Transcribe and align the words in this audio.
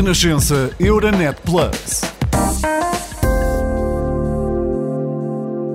Renascença 0.00 0.70
Euronet 0.80 1.36
Plus. 1.44 2.19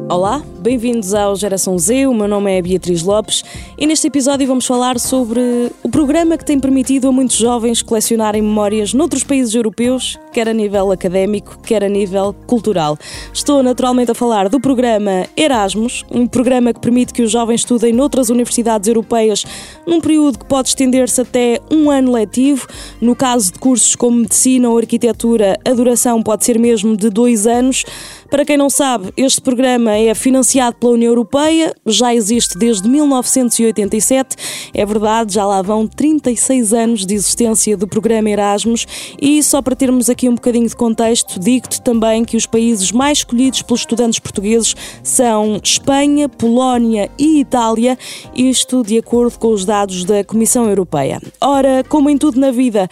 Olá, 0.07 0.44
bem-vindos 0.60 1.15
ao 1.15 1.36
Geração 1.36 1.79
Z. 1.79 2.05
O 2.05 2.13
meu 2.13 2.28
nome 2.28 2.55
é 2.55 2.62
Beatriz 2.62 3.02
Lopes 3.02 3.44
e 3.75 3.88
neste 3.88 4.05
episódio 4.05 4.46
vamos 4.46 4.63
falar 4.63 5.00
sobre 5.00 5.71
o 5.81 5.89
programa 5.89 6.38
que 6.38 6.46
tem 6.46 6.59
permitido 6.59 7.07
a 7.07 7.12
muitos 7.12 7.36
jovens 7.38 7.82
colecionarem 7.82 8.39
memórias 8.39 8.93
noutros 8.93 9.23
países 9.23 9.55
europeus, 9.55 10.20
quer 10.32 10.47
a 10.47 10.54
nível 10.54 10.91
académico, 10.91 11.57
quer 11.64 11.83
a 11.83 11.89
nível 11.89 12.36
cultural. 12.46 13.00
Estou 13.33 13.64
naturalmente 13.64 14.11
a 14.11 14.14
falar 14.14 14.47
do 14.47 14.60
programa 14.60 15.25
Erasmus, 15.36 16.06
um 16.11 16.28
programa 16.28 16.71
que 16.71 16.79
permite 16.79 17.11
que 17.11 17.24
os 17.24 17.32
jovens 17.32 17.61
estudem 17.61 17.92
noutras 17.92 18.29
universidades 18.29 18.87
europeias 18.87 19.43
num 19.87 20.00
período 20.00 20.37
que 20.37 20.46
pode 20.46 20.69
estender-se 20.69 21.19
até 21.19 21.60
um 21.71 21.89
ano 21.89 22.11
letivo. 22.11 22.68
No 23.01 23.15
caso 23.15 23.51
de 23.51 23.57
cursos 23.57 23.96
como 23.96 24.18
medicina 24.18 24.69
ou 24.69 24.78
arquitetura, 24.78 25.60
a 25.65 25.74
duração 25.74 26.21
pode 26.21 26.46
ser 26.46 26.60
mesmo 26.60 26.96
de 26.96 27.10
dois 27.10 27.47
anos. 27.47 27.83
Para 28.29 28.43
quem 28.43 28.57
não 28.57 28.70
sabe, 28.70 29.14
este 29.15 29.39
programa 29.39 29.92
é 29.92 30.14
financiado 30.15 30.75
pela 30.78 30.93
União 30.93 31.11
Europeia, 31.11 31.75
já 31.86 32.14
existe 32.14 32.58
desde 32.58 32.89
1987. 32.89 34.36
É 34.73 34.86
verdade, 34.86 35.36
já 35.36 35.45
lá 35.45 35.61
vão 35.61 35.88
36 35.88 36.73
anos 36.73 37.06
de 37.06 37.14
existência 37.14 37.78
do 37.78 37.88
programa 37.88 38.30
Erasmus. 38.30 38.88
E 39.22 39.42
só 39.44 39.61
para 39.61 39.75
termos 39.75 40.09
aqui 40.09 40.28
um 40.28 40.36
bocadinho 40.36 40.67
de 40.67 40.75
contexto, 40.75 41.39
digo-te 41.39 41.81
também 41.81 42.25
que 42.25 42.36
os 42.36 42.47
países 42.47 42.92
mais 42.92 43.19
escolhidos 43.19 43.61
pelos 43.61 43.81
estudantes 43.81 44.19
portugueses 44.19 44.75
são 45.03 45.59
Espanha, 45.64 46.28
Polónia 46.28 47.09
e 47.19 47.39
Itália, 47.39 47.97
isto 48.36 48.83
de 48.83 48.97
acordo 48.97 49.38
com 49.38 49.50
os 49.50 49.66
dados 49.66 50.03
da 50.03 50.23
Comissão 50.23 50.67
Europeia. 50.67 51.22
Ora, 51.39 51.83
como 51.88 52.09
em 52.09 52.17
tudo 52.17 52.39
na 52.39 52.50
vida, 52.50 52.89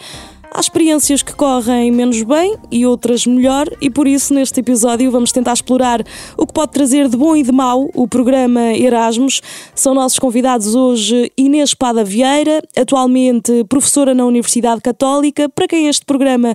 Há 0.56 0.60
experiências 0.60 1.20
que 1.20 1.34
correm 1.34 1.90
menos 1.90 2.22
bem 2.22 2.54
e 2.70 2.86
outras 2.86 3.26
melhor, 3.26 3.66
e 3.80 3.90
por 3.90 4.06
isso 4.06 4.32
neste 4.32 4.60
episódio 4.60 5.10
vamos 5.10 5.32
tentar 5.32 5.52
explorar 5.52 6.00
o 6.38 6.46
que 6.46 6.52
pode 6.52 6.70
trazer 6.70 7.08
de 7.08 7.16
bom 7.16 7.34
e 7.34 7.42
de 7.42 7.50
mau 7.50 7.90
o 7.92 8.06
programa 8.06 8.72
Erasmus. 8.72 9.42
São 9.74 9.94
nossos 9.94 10.16
convidados 10.16 10.76
hoje 10.76 11.32
Inês 11.36 11.74
Pada 11.74 12.04
Vieira, 12.04 12.62
atualmente 12.76 13.64
professora 13.64 14.14
na 14.14 14.24
Universidade 14.24 14.80
Católica, 14.80 15.48
para 15.48 15.66
quem 15.66 15.88
este 15.88 16.06
programa 16.06 16.54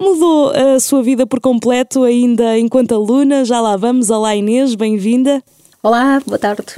mudou 0.00 0.52
a 0.52 0.78
sua 0.78 1.02
vida 1.02 1.26
por 1.26 1.40
completo, 1.40 2.04
ainda 2.04 2.56
enquanto 2.56 2.94
aluna. 2.94 3.44
Já 3.44 3.60
lá 3.60 3.76
vamos. 3.76 4.08
Olá 4.08 4.36
Inês, 4.36 4.76
bem-vinda. 4.76 5.42
Olá, 5.82 6.22
boa 6.24 6.38
tarde. 6.38 6.76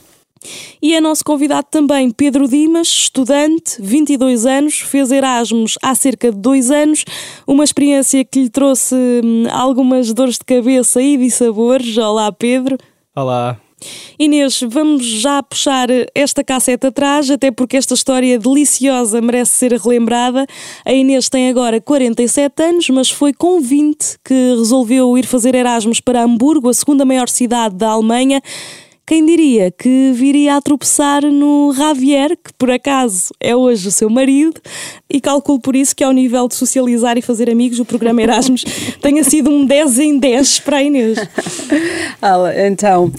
E 0.83 0.95
é 0.95 1.01
nosso 1.01 1.25
convidado 1.25 1.67
também 1.71 2.11
Pedro 2.11 2.47
Dimas, 2.49 2.89
estudante, 2.89 3.77
22 3.81 4.47
anos, 4.47 4.81
fez 4.81 5.11
Erasmus 5.11 5.79
há 5.83 5.95
cerca 5.95 6.31
de 6.31 6.39
dois 6.39 6.71
anos, 6.71 7.05
uma 7.47 7.65
experiência 7.65 8.25
que 8.25 8.43
lhe 8.43 8.51
trouxe 8.51 8.95
hum, 8.95 9.47
algumas 9.51 10.13
dores 10.13 10.39
de 10.39 10.45
cabeça 10.45 11.01
e 11.01 11.17
de 11.17 11.31
sabores. 11.31 11.97
Olá, 11.97 12.31
Pedro. 12.31 12.77
Olá. 13.15 13.59
Inês, 14.19 14.61
vamos 14.67 15.05
já 15.05 15.43
puxar 15.43 15.89
esta 16.15 16.45
cassete 16.45 16.87
atrás, 16.87 17.31
até 17.31 17.51
porque 17.51 17.77
esta 17.77 17.95
história 17.95 18.39
deliciosa 18.39 19.21
merece 19.21 19.53
ser 19.53 19.73
relembrada. 19.73 20.47
A 20.85 20.93
Inês 20.93 21.29
tem 21.29 21.49
agora 21.49 21.81
47 21.81 22.63
anos, 22.63 22.89
mas 22.91 23.11
foi 23.11 23.33
com 23.33 23.61
20 23.61 24.19
que 24.25 24.55
resolveu 24.57 25.19
ir 25.19 25.27
fazer 25.27 25.55
Erasmus 25.55 26.01
para 26.01 26.23
Hamburgo, 26.23 26.69
a 26.69 26.75
segunda 26.75 27.05
maior 27.05 27.29
cidade 27.29 27.75
da 27.75 27.91
Alemanha. 27.91 28.41
Quem 29.07 29.27
diria 29.27 29.71
que 29.71 30.13
viria 30.15 30.57
a 30.57 30.63
tropeçar 30.63 31.23
no 31.27 31.75
Javier, 31.77 32.31
que 32.31 32.55
por 32.57 32.71
acaso 32.71 33.35
é 33.39 33.55
hoje 33.55 33.87
o 33.89 33.91
seu 33.91 34.09
marido, 34.09 34.59
e 35.11 35.21
calculo 35.21 35.61
por 35.61 35.77
isso 35.77 35.95
que, 35.95 36.03
ao 36.03 36.11
nível 36.11 36.49
de 36.49 36.55
socializar 36.55 37.19
e 37.19 37.23
fazer 37.23 37.51
amigos, 37.51 37.79
o 37.79 37.85
programa 37.85 38.23
Erasmus 38.23 38.65
tenha 39.03 39.23
sido 39.23 39.51
um 39.51 39.67
10 39.67 39.99
em 39.99 40.19
10 40.19 40.61
para 40.61 40.79
a 40.79 40.83
Inês. 40.83 41.19
então, 42.67 43.13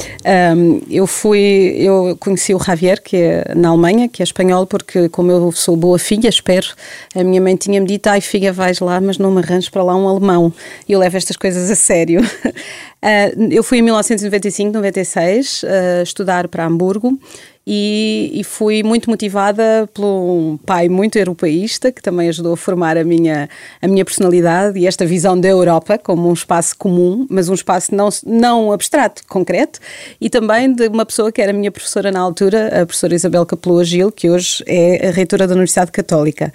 um, 0.58 0.82
eu 0.90 1.06
fui, 1.06 1.76
eu 1.78 2.18
conheci 2.20 2.56
o 2.56 2.60
Javier, 2.60 3.00
que 3.04 3.18
é 3.18 3.54
na 3.56 3.70
Alemanha, 3.70 4.10
que 4.10 4.24
é 4.24 4.26
espanhol, 4.26 4.66
porque, 4.66 5.08
como 5.10 5.32
eu 5.32 5.52
sou 5.52 5.78
boa 5.78 6.00
filha, 6.00 6.28
espero, 6.28 6.68
a 7.14 7.24
minha 7.24 7.40
mãe 7.40 7.56
tinha-me 7.56 7.86
dito: 7.86 8.08
ai, 8.08 8.22
filha, 8.22 8.52
vais 8.52 8.80
lá, 8.80 9.00
mas 9.00 9.20
não 9.20 9.30
me 9.30 9.40
arranjes 9.40 9.70
para 9.70 9.84
lá 9.84 9.96
um 9.96 10.08
alemão. 10.10 10.52
E 10.90 10.94
eu 10.94 11.00
levo 11.00 11.16
estas 11.16 11.38
coisas 11.38 11.70
a 11.70 11.76
sério. 11.76 12.22
Uh, 13.04 13.50
eu 13.52 13.64
fui 13.64 13.80
em 13.80 13.82
1995, 13.82 14.74
96, 14.74 15.64
uh, 15.64 15.68
estudar 16.04 16.48
para 16.48 16.66
Hamburgo 16.66 17.20
e, 17.68 18.32
e, 18.34 18.44
fui 18.44 18.84
muito 18.84 19.10
motivada 19.10 19.90
por 19.92 20.06
um 20.06 20.56
pai 20.56 20.88
muito 20.88 21.18
europeísta 21.18 21.92
que 21.92 22.00
também 22.00 22.30
ajudou 22.30 22.54
a 22.54 22.58
formar 22.58 22.96
a 22.96 23.04
minha, 23.04 23.50
a 23.82 23.88
minha 23.88 24.06
personalidade 24.06 24.78
e 24.78 24.86
esta 24.86 25.04
visão 25.04 25.40
da 25.40 25.48
Europa 25.48 25.98
como 25.98 26.30
um 26.30 26.34
espaço 26.34 26.78
comum, 26.78 27.26
mas 27.28 27.50
um 27.50 27.56
espaço 27.56 27.96
não, 27.96 28.10
não 28.24 28.72
abstrato, 28.72 29.24
concreto, 29.28 29.80
e 30.22 30.30
também 30.30 30.72
de 30.72 30.88
uma 30.88 31.06
pessoa 31.06 31.32
que 31.32 31.42
era 31.42 31.52
minha 31.52 31.72
professora 31.72 32.12
na 32.12 32.20
altura, 32.20 32.68
a 32.82 32.86
professora 32.86 33.16
Isabel 33.16 33.46
Capelou 33.48 33.84
Gil, 33.84 34.12
que 34.12 34.30
hoje 34.30 34.64
é 34.68 35.08
a 35.08 35.12
reitora 35.12 35.48
da 35.48 35.54
Universidade 35.54 35.92
Católica. 35.92 36.54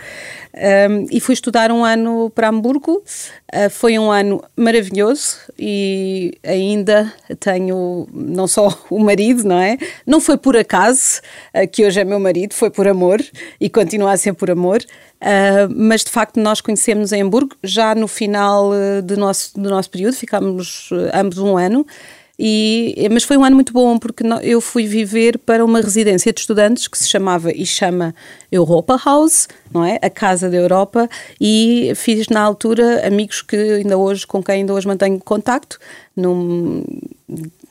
Um, 0.53 1.06
e 1.10 1.21
fui 1.21 1.32
estudar 1.32 1.71
um 1.71 1.84
ano 1.84 2.31
para 2.31 2.48
Hamburgo. 2.48 3.03
Uh, 3.54 3.71
foi 3.71 3.98
um 3.98 4.10
ano 4.10 4.42
maravilhoso 4.56 5.37
e 5.56 6.37
ainda 6.44 7.12
tenho 7.38 8.09
não 8.12 8.48
só 8.48 8.77
o 8.91 8.98
marido, 8.98 9.44
não 9.44 9.59
é? 9.59 9.78
Não 10.04 10.21
foi 10.21 10.37
por 10.37 10.56
acaso 10.56 11.00
uh, 11.55 11.69
que 11.71 11.84
hoje 11.84 12.00
é 12.00 12.05
meu 12.05 12.21
marido, 12.21 12.55
foi 12.55 12.71
por 12.71 12.87
amor 12.87 13.21
e 13.61 13.69
continua 13.69 14.12
a 14.12 14.16
ser 14.16 14.33
por 14.34 14.50
amor. 14.50 14.81
Uh, 15.21 15.69
mas 15.75 16.03
de 16.03 16.11
facto 16.11 16.41
nós 16.41 16.61
conhecemos 16.61 17.12
em 17.12 17.22
Hamburgo 17.22 17.56
já 17.62 17.94
no 17.94 18.09
final 18.09 18.71
do, 19.05 19.16
nosso, 19.16 19.60
do 19.60 19.69
nosso 19.69 19.91
período, 19.91 20.15
ficámos 20.15 20.91
ambos 21.12 21.39
um 21.39 21.56
ano. 21.56 21.87
E, 22.43 23.06
mas 23.12 23.22
foi 23.22 23.37
um 23.37 23.44
ano 23.44 23.55
muito 23.55 23.71
bom 23.71 23.99
porque 23.99 24.25
eu 24.43 24.62
fui 24.62 24.87
viver 24.87 25.37
para 25.37 25.62
uma 25.62 25.83
residência 25.83 26.33
de 26.33 26.41
estudantes 26.41 26.89
que 26.89 26.97
se 26.97 27.06
chamava 27.06 27.53
e 27.53 27.66
chama 27.66 28.15
Europa 28.50 28.99
House, 29.05 29.47
não 29.71 29.84
é? 29.84 29.99
A 30.00 30.09
Casa 30.09 30.49
da 30.49 30.56
Europa, 30.56 31.06
e 31.39 31.93
fiz 31.94 32.28
na 32.28 32.41
altura 32.41 33.06
amigos 33.06 33.43
que 33.43 33.56
ainda 33.56 33.99
hoje, 33.99 34.27
com 34.27 34.43
quem 34.43 34.55
ainda 34.55 34.72
hoje 34.72 34.87
mantenho 34.87 35.19
contacto, 35.19 35.78
num, 36.16 36.83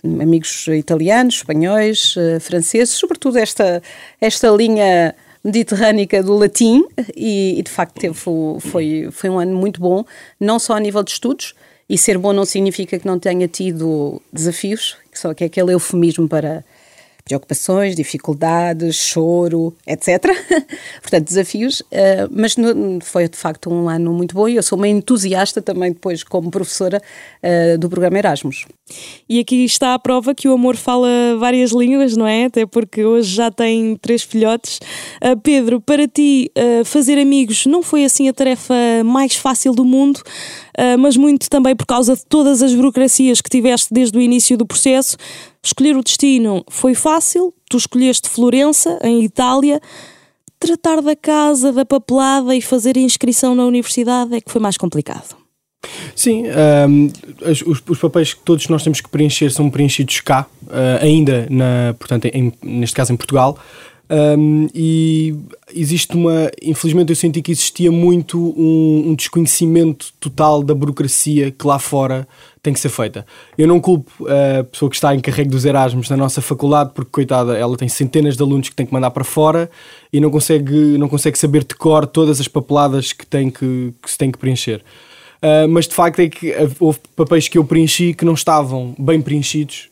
amigos 0.03 0.67
italianos, 0.67 1.35
espanhóis, 1.35 2.15
eh, 2.17 2.39
franceses, 2.39 2.95
sobretudo 2.95 3.37
esta, 3.37 3.81
esta 4.19 4.49
linha 4.49 5.15
mediterrânica 5.43 6.21
do 6.21 6.35
latim 6.35 6.85
e, 7.15 7.59
e 7.59 7.63
de 7.63 7.71
facto 7.71 7.99
teve, 7.99 8.13
foi, 8.13 9.09
foi 9.11 9.29
um 9.29 9.39
ano 9.39 9.55
muito 9.55 9.79
bom, 9.79 10.03
não 10.39 10.59
só 10.59 10.73
a 10.73 10.79
nível 10.79 11.03
de 11.03 11.11
estudos, 11.11 11.53
e 11.89 11.97
ser 11.97 12.17
bom 12.17 12.31
não 12.31 12.45
significa 12.45 12.99
que 12.99 13.07
não 13.07 13.17
tenha 13.17 13.47
tido 13.47 14.21
desafios, 14.31 14.95
só 15.13 15.33
que 15.33 15.43
é 15.43 15.47
aquele 15.47 15.73
eufemismo 15.73 16.27
para 16.27 16.63
preocupações, 17.29 17.95
dificuldades, 17.95 18.95
choro, 18.95 19.75
etc. 19.85 20.25
Portanto, 21.01 21.27
desafios, 21.27 21.81
uh, 21.81 22.29
mas 22.31 22.55
foi 23.01 23.27
de 23.27 23.37
facto 23.37 23.71
um 23.71 23.87
ano 23.87 24.11
muito 24.13 24.33
bom 24.33 24.47
e 24.47 24.55
eu 24.55 24.63
sou 24.63 24.77
uma 24.77 24.87
entusiasta 24.87 25.61
também 25.61 25.91
depois 25.91 26.23
como 26.23 26.49
professora 26.49 27.01
uh, 27.43 27.77
do 27.77 27.89
programa 27.89 28.17
Erasmus. 28.17 28.65
E 29.27 29.39
aqui 29.39 29.63
está 29.63 29.93
a 29.93 29.99
prova 29.99 30.33
que 30.33 30.47
o 30.47 30.53
amor 30.53 30.75
fala 30.75 31.07
várias 31.37 31.71
línguas, 31.71 32.15
não 32.15 32.25
é? 32.27 32.45
Até 32.45 32.65
porque 32.65 33.03
hoje 33.03 33.33
já 33.35 33.51
tem 33.51 33.95
três 33.97 34.23
filhotes. 34.23 34.79
Uh, 35.23 35.39
Pedro, 35.41 35.79
para 35.81 36.07
ti, 36.07 36.51
fazer 36.85 37.19
amigos 37.19 37.65
não 37.65 37.81
foi 37.81 38.03
assim 38.03 38.27
a 38.29 38.33
tarefa 38.33 38.73
mais 39.05 39.35
fácil 39.35 39.73
do 39.73 39.83
mundo, 39.83 40.21
mas 40.99 41.17
muito 41.17 41.49
também 41.49 41.75
por 41.75 41.85
causa 41.85 42.15
de 42.15 42.25
todas 42.25 42.61
as 42.61 42.73
burocracias 42.73 43.41
que 43.41 43.49
tiveste 43.49 43.93
desde 43.93 44.17
o 44.17 44.21
início 44.21 44.57
do 44.57 44.65
processo. 44.65 45.17
Escolher 45.63 45.95
o 45.97 46.03
destino 46.03 46.63
foi 46.69 46.93
fácil, 46.93 47.53
tu 47.69 47.77
escolheste 47.77 48.29
Florença, 48.29 48.99
em 49.03 49.23
Itália. 49.23 49.81
Tratar 50.59 51.01
da 51.01 51.15
casa, 51.15 51.71
da 51.71 51.85
papelada 51.85 52.53
e 52.55 52.61
fazer 52.61 52.97
a 52.97 53.01
inscrição 53.01 53.55
na 53.55 53.65
universidade 53.65 54.35
é 54.35 54.41
que 54.41 54.51
foi 54.51 54.59
mais 54.59 54.77
complicado. 54.77 55.38
Sim, 56.15 56.43
um, 56.89 57.09
os, 57.49 57.81
os, 57.87 57.99
papéis 57.99 58.33
que 58.33 58.41
todos 58.41 58.67
nós 58.67 58.83
temos 58.83 58.99
que 58.99 59.07
preencher 59.07 59.49
são 59.49 59.69
preenchidos 59.69 60.19
cá, 60.19 60.45
uh, 60.63 61.01
ainda, 61.01 61.47
na, 61.49 61.95
portanto, 61.97 62.25
em, 62.25 62.51
neste 62.61 62.95
caso 62.95 63.13
em 63.13 63.15
Portugal. 63.15 63.57
Um, 64.11 64.67
e 64.73 65.35
existe 65.73 66.15
uma. 66.15 66.49
Infelizmente, 66.63 67.11
eu 67.11 67.15
senti 67.15 67.43
que 67.43 67.51
existia 67.51 67.91
muito 67.91 68.39
um, 68.57 69.09
um, 69.09 69.15
desconhecimento 69.15 70.07
total 70.19 70.63
da 70.63 70.73
burocracia 70.73 71.51
que 71.51 71.67
lá 71.67 71.77
fora 71.77 72.27
tem 72.63 72.73
que 72.73 72.79
ser 72.79 72.89
feita. 72.89 73.23
Eu 73.55 73.67
não 73.67 73.79
culpo 73.79 74.11
a 74.27 74.63
pessoa 74.63 74.89
que 74.89 74.95
está 74.95 75.13
em 75.13 75.19
carrego 75.19 75.51
dos 75.51 75.63
Erasmus 75.63 76.09
na 76.09 76.17
nossa 76.17 76.41
faculdade, 76.41 76.89
porque, 76.95 77.11
coitada, 77.11 77.55
ela 77.55 77.77
tem 77.77 77.87
centenas 77.87 78.35
de 78.35 78.41
alunos 78.41 78.69
que 78.69 78.75
tem 78.75 78.85
que 78.85 78.91
mandar 78.91 79.11
para 79.11 79.23
fora 79.23 79.69
e 80.11 80.19
não 80.19 80.31
consegue, 80.31 80.97
não 80.97 81.07
consegue 81.07 81.37
saber 81.37 81.63
de 81.63 81.75
cor 81.75 82.07
todas 82.07 82.41
as 82.41 82.47
papeladas 82.47 83.13
que, 83.13 83.27
tem 83.27 83.51
que, 83.51 83.93
que 84.01 84.09
se 84.09 84.17
tem 84.17 84.31
que 84.31 84.39
preencher. 84.39 84.83
Uh, 85.41 85.67
mas 85.69 85.87
de 85.87 85.95
facto 85.95 86.19
é 86.19 86.27
que 86.27 86.53
houve 86.79 86.99
papéis 87.15 87.47
que 87.47 87.57
eu 87.57 87.63
preenchi 87.63 88.13
que 88.13 88.25
não 88.25 88.33
estavam 88.33 88.93
bem 88.99 89.21
preenchidos 89.21 89.89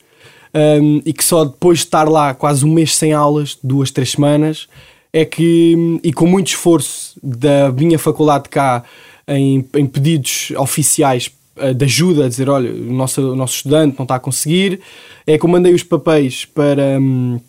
um, 0.53 1.01
e 1.05 1.13
que 1.13 1.23
só 1.23 1.45
depois 1.45 1.79
de 1.79 1.85
estar 1.85 2.09
lá 2.09 2.33
quase 2.33 2.65
um 2.65 2.73
mês 2.73 2.95
sem 2.95 3.13
aulas, 3.13 3.57
duas, 3.63 3.91
três 3.91 4.11
semanas, 4.11 4.67
é 5.13 5.23
que, 5.23 5.99
e 6.03 6.11
com 6.11 6.25
muito 6.25 6.47
esforço 6.47 7.17
da 7.23 7.71
minha 7.71 7.97
faculdade 7.97 8.49
cá, 8.49 8.83
em, 9.27 9.65
em 9.73 9.85
pedidos 9.85 10.51
oficiais 10.57 11.31
uh, 11.57 11.73
de 11.73 11.85
ajuda, 11.85 12.25
a 12.25 12.29
dizer: 12.29 12.49
olha, 12.49 12.71
o 12.71 12.93
nosso, 12.93 13.31
o 13.31 13.35
nosso 13.35 13.55
estudante 13.55 13.95
não 13.97 14.03
está 14.03 14.15
a 14.15 14.19
conseguir. 14.19 14.81
É 15.25 15.37
que 15.37 15.45
eu 15.45 15.49
mandei 15.49 15.73
os 15.73 15.83
papéis 15.83 16.45
para, 16.45 16.99
um, 16.99 17.39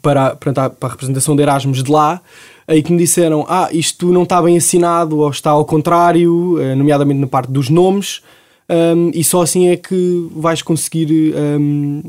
para, 0.00 0.36
para 0.36 0.72
a 0.80 0.88
representação 0.88 1.34
de 1.34 1.42
Erasmus 1.42 1.82
de 1.82 1.90
lá 1.90 2.20
aí 2.66 2.82
que 2.82 2.92
me 2.92 2.98
disseram: 2.98 3.44
Ah, 3.48 3.68
isto 3.72 4.12
não 4.12 4.22
está 4.22 4.40
bem 4.40 4.56
assinado 4.56 5.18
ou 5.18 5.30
está 5.30 5.50
ao 5.50 5.64
contrário, 5.64 6.58
eh, 6.60 6.74
nomeadamente 6.74 7.20
na 7.20 7.26
parte 7.26 7.50
dos 7.50 7.68
nomes. 7.68 8.22
Um, 8.72 9.10
e 9.12 9.22
só 9.22 9.42
assim 9.42 9.68
é 9.68 9.76
que 9.76 10.28
vais 10.34 10.62
conseguir 10.62 11.34
um, 11.60 12.00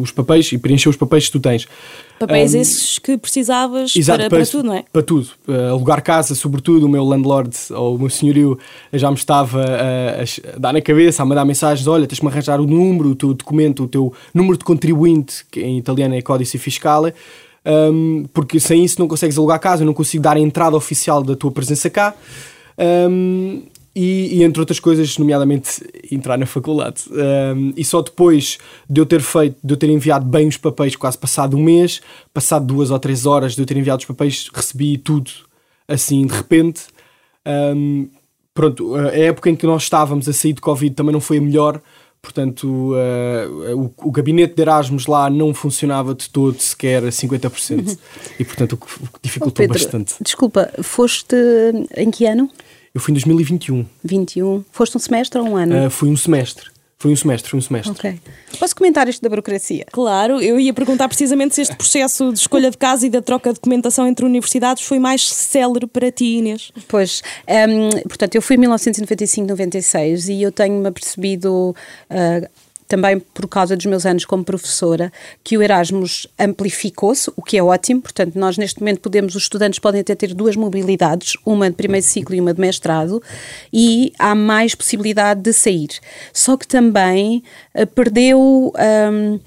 os 0.00 0.10
papéis 0.10 0.50
e 0.50 0.58
preencher 0.58 0.88
os 0.88 0.96
papéis 0.96 1.26
que 1.26 1.32
tu 1.32 1.40
tens. 1.40 1.68
Papéis 2.18 2.54
um, 2.54 2.58
esses 2.58 2.98
que 2.98 3.16
precisavas 3.16 3.94
exato, 3.94 4.20
para, 4.20 4.30
para, 4.30 4.46
tudo, 4.46 4.66
não 4.66 4.74
é? 4.74 4.84
Para 4.92 5.02
tudo. 5.02 5.28
Uh, 5.46 5.70
alugar 5.70 6.02
casa, 6.02 6.34
sobretudo, 6.34 6.86
o 6.86 6.88
meu 6.88 7.04
landlord 7.04 7.54
ou 7.70 7.94
o 7.94 7.98
meu 7.98 8.10
senhorio 8.10 8.58
já 8.92 9.08
me 9.08 9.16
estava 9.16 9.62
a, 9.62 10.22
a, 10.22 10.58
dar 10.58 10.72
na 10.72 10.80
cabeça, 10.80 11.22
a 11.22 11.26
mandar 11.26 11.44
mensagens: 11.44 11.86
olha, 11.86 12.06
tens-me 12.06 12.28
arranjar 12.28 12.60
o 12.60 12.66
número, 12.66 13.10
o 13.10 13.14
teu 13.14 13.34
documento, 13.34 13.84
o 13.84 13.88
teu 13.88 14.12
número 14.32 14.56
de 14.56 14.64
contribuinte, 14.64 15.44
que 15.50 15.60
em 15.60 15.78
italiano 15.78 16.14
é 16.14 16.22
Códice 16.22 16.58
Fiscale 16.58 17.12
um, 17.66 18.24
porque 18.32 18.60
sem 18.60 18.84
isso 18.84 19.00
não 19.00 19.08
consegues 19.08 19.38
alugar 19.38 19.58
casa, 19.58 19.84
não 19.84 19.94
consigo 19.94 20.22
dar 20.22 20.36
a 20.36 20.40
entrada 20.40 20.76
oficial 20.76 21.22
da 21.22 21.34
tua 21.34 21.50
presença 21.50 21.88
cá. 21.88 22.14
Um, 22.78 23.62
e, 23.96 24.38
e, 24.38 24.42
entre 24.42 24.58
outras 24.58 24.80
coisas, 24.80 25.16
nomeadamente 25.18 25.80
entrar 26.10 26.36
na 26.36 26.46
faculdade. 26.46 27.04
Um, 27.10 27.72
e 27.76 27.84
só 27.84 28.02
depois 28.02 28.58
de 28.90 29.00
eu 29.00 29.06
ter 29.06 29.20
feito, 29.20 29.56
de 29.62 29.72
eu 29.72 29.76
ter 29.76 29.88
enviado 29.88 30.26
bem 30.26 30.48
os 30.48 30.56
papéis, 30.56 30.96
quase 30.96 31.16
passado 31.16 31.56
um 31.56 31.62
mês, 31.62 32.00
passado 32.32 32.66
duas 32.66 32.90
ou 32.90 32.98
três 32.98 33.24
horas 33.24 33.54
de 33.54 33.62
eu 33.62 33.66
ter 33.66 33.76
enviado 33.76 34.00
os 34.00 34.04
papéis, 34.04 34.50
recebi 34.52 34.98
tudo 34.98 35.30
assim 35.86 36.26
de 36.26 36.34
repente. 36.34 36.82
Um, 37.46 38.08
pronto, 38.52 38.96
a 38.96 39.16
época 39.16 39.48
em 39.50 39.54
que 39.54 39.66
nós 39.66 39.84
estávamos 39.84 40.28
a 40.28 40.32
sair 40.32 40.54
de 40.54 40.60
Covid 40.60 40.92
também 40.92 41.12
não 41.12 41.20
foi 41.20 41.38
a 41.38 41.40
melhor, 41.40 41.80
Portanto, 42.24 42.94
uh, 42.94 43.76
o, 43.76 44.08
o, 44.08 44.10
gabinete 44.10 44.54
de 44.54 44.62
Erasmus 44.62 45.06
lá 45.06 45.28
não 45.28 45.52
funcionava 45.52 46.14
de 46.14 46.30
todo, 46.30 46.58
sequer 46.58 47.04
a 47.04 47.08
50%. 47.08 47.86
Uhum. 47.86 47.96
E, 48.40 48.44
portanto, 48.44 48.72
o 48.72 48.76
que, 48.78 48.86
o 48.86 49.06
que 49.06 49.18
dificultou 49.22 49.62
oh, 49.62 49.68
Pedro, 49.68 49.78
bastante. 49.78 50.14
Desculpa, 50.22 50.70
foste 50.82 51.36
em 51.94 52.10
que 52.10 52.24
ano? 52.24 52.50
Eu 52.94 53.00
fui 53.00 53.12
em 53.12 53.14
2021. 53.14 53.84
21. 54.02 54.64
Foste 54.72 54.96
um 54.96 55.00
semestre 55.00 55.38
ou 55.38 55.48
um 55.48 55.56
ano? 55.56 55.86
Uh, 55.86 55.90
fui 55.90 56.08
um 56.08 56.16
semestre. 56.16 56.73
Foi 56.98 57.12
um 57.12 57.16
semestre, 57.16 57.50
foi 57.50 57.58
um 57.58 57.62
semestre. 57.62 57.92
Ok. 57.92 58.20
Posso 58.58 58.74
comentar 58.74 59.08
isto 59.08 59.20
da 59.20 59.28
burocracia? 59.28 59.84
Claro, 59.92 60.40
eu 60.40 60.58
ia 60.58 60.72
perguntar 60.72 61.08
precisamente 61.08 61.54
se 61.54 61.60
este 61.60 61.76
processo 61.76 62.32
de 62.32 62.38
escolha 62.38 62.70
de 62.70 62.78
casa 62.78 63.06
e 63.06 63.10
da 63.10 63.20
troca 63.20 63.50
de 63.50 63.54
documentação 63.56 64.06
entre 64.06 64.24
universidades 64.24 64.82
foi 64.82 64.98
mais 64.98 65.28
célere 65.28 65.86
para 65.86 66.10
ti, 66.10 66.36
Inês. 66.38 66.72
Pois, 66.88 67.22
um, 67.48 67.90
portanto, 68.08 68.34
eu 68.36 68.42
fui 68.42 68.56
em 68.56 68.60
1995-96 68.60 70.32
e 70.32 70.42
eu 70.42 70.50
tenho-me 70.50 70.88
apercebido. 70.88 71.74
Uh, 72.10 72.63
também 72.94 73.18
por 73.18 73.48
causa 73.48 73.76
dos 73.76 73.86
meus 73.86 74.06
anos 74.06 74.24
como 74.24 74.44
professora, 74.44 75.12
que 75.42 75.58
o 75.58 75.62
Erasmus 75.62 76.28
amplificou-se, 76.38 77.28
o 77.34 77.42
que 77.42 77.58
é 77.58 77.62
ótimo. 77.62 78.00
Portanto, 78.00 78.38
nós 78.38 78.56
neste 78.56 78.78
momento 78.78 79.00
podemos, 79.00 79.34
os 79.34 79.42
estudantes 79.42 79.80
podem 79.80 80.00
até 80.00 80.14
ter 80.14 80.32
duas 80.32 80.54
mobilidades, 80.54 81.36
uma 81.44 81.68
de 81.68 81.74
primeiro 81.74 82.06
ciclo 82.06 82.36
e 82.36 82.40
uma 82.40 82.54
de 82.54 82.60
mestrado, 82.60 83.20
e 83.72 84.12
há 84.16 84.32
mais 84.32 84.76
possibilidade 84.76 85.40
de 85.40 85.52
sair. 85.52 85.88
Só 86.32 86.56
que 86.56 86.68
também 86.68 87.42
uh, 87.74 87.84
perdeu. 87.88 88.72
Um, 89.10 89.40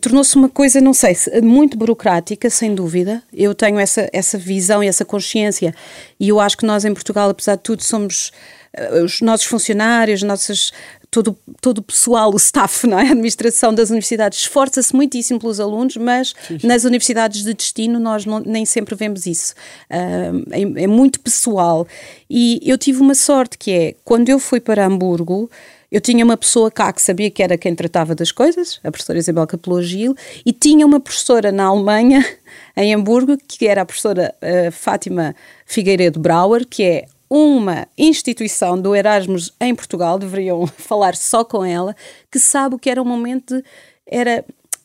tornou-se 0.00 0.34
uma 0.36 0.48
coisa, 0.48 0.80
não 0.80 0.92
sei, 0.94 1.16
muito 1.42 1.78
burocrática, 1.78 2.50
sem 2.50 2.74
dúvida. 2.74 3.22
Eu 3.32 3.54
tenho 3.54 3.78
essa, 3.78 4.08
essa 4.12 4.36
visão 4.36 4.84
e 4.84 4.88
essa 4.88 5.06
consciência, 5.06 5.74
e 6.20 6.28
eu 6.28 6.38
acho 6.38 6.56
que 6.56 6.66
nós 6.66 6.84
em 6.84 6.92
Portugal, 6.92 7.30
apesar 7.30 7.56
de 7.56 7.62
tudo, 7.62 7.82
somos 7.82 8.30
eh, 8.74 9.02
os 9.02 9.20
nossos 9.20 9.46
funcionários, 9.46 10.22
nossas, 10.22 10.72
todo, 11.14 11.38
todo 11.60 11.78
o 11.78 11.82
pessoal, 11.82 12.32
o 12.32 12.36
staff, 12.36 12.88
não 12.88 12.98
é? 12.98 13.02
a 13.02 13.12
administração 13.12 13.72
das 13.72 13.90
universidades 13.90 14.40
esforça-se 14.40 14.94
muitíssimo 14.94 15.38
pelos 15.38 15.60
alunos, 15.60 15.96
mas 15.96 16.34
sim, 16.48 16.58
sim. 16.58 16.66
nas 16.66 16.82
universidades 16.82 17.44
de 17.44 17.54
destino 17.54 18.00
nós 18.00 18.26
não, 18.26 18.40
nem 18.40 18.66
sempre 18.66 18.96
vemos 18.96 19.24
isso. 19.24 19.54
Uh, 19.88 20.44
é, 20.50 20.82
é, 20.82 20.86
muito 20.88 21.20
pessoal. 21.20 21.86
E 22.28 22.60
eu 22.64 22.76
tive 22.76 23.00
uma 23.00 23.14
sorte 23.14 23.56
que 23.56 23.70
é, 23.70 23.94
quando 24.04 24.28
eu 24.28 24.40
fui 24.40 24.58
para 24.58 24.84
Hamburgo, 24.84 25.48
eu 25.90 26.00
tinha 26.00 26.24
uma 26.24 26.36
pessoa 26.36 26.68
cá 26.68 26.92
que 26.92 27.00
sabia 27.00 27.30
que 27.30 27.40
era 27.40 27.56
quem 27.56 27.76
tratava 27.76 28.16
das 28.16 28.32
coisas, 28.32 28.80
a 28.82 28.90
professora 28.90 29.16
Isabel 29.16 29.46
Capelogil, 29.46 30.16
e 30.44 30.52
tinha 30.52 30.84
uma 30.84 30.98
professora 30.98 31.52
na 31.52 31.66
Alemanha, 31.66 32.26
em 32.76 32.92
Hamburgo, 32.92 33.38
que 33.46 33.68
era 33.68 33.82
a 33.82 33.84
professora 33.84 34.34
uh, 34.42 34.72
Fátima 34.72 35.36
Figueiredo 35.64 36.18
Brauer, 36.18 36.66
que 36.66 36.82
é 36.82 37.04
uma 37.28 37.86
instituição 37.96 38.80
do 38.80 38.94
Erasmus 38.94 39.52
em 39.60 39.74
Portugal, 39.74 40.18
deveriam 40.18 40.66
falar 40.78 41.16
só 41.16 41.44
com 41.44 41.64
ela, 41.64 41.96
que 42.30 42.38
sabe 42.38 42.74
o 42.74 42.78
que 42.78 42.90
era 42.90 43.00
o 43.00 43.04
momento 43.04 43.56
de, 43.56 43.64
era 44.06 44.44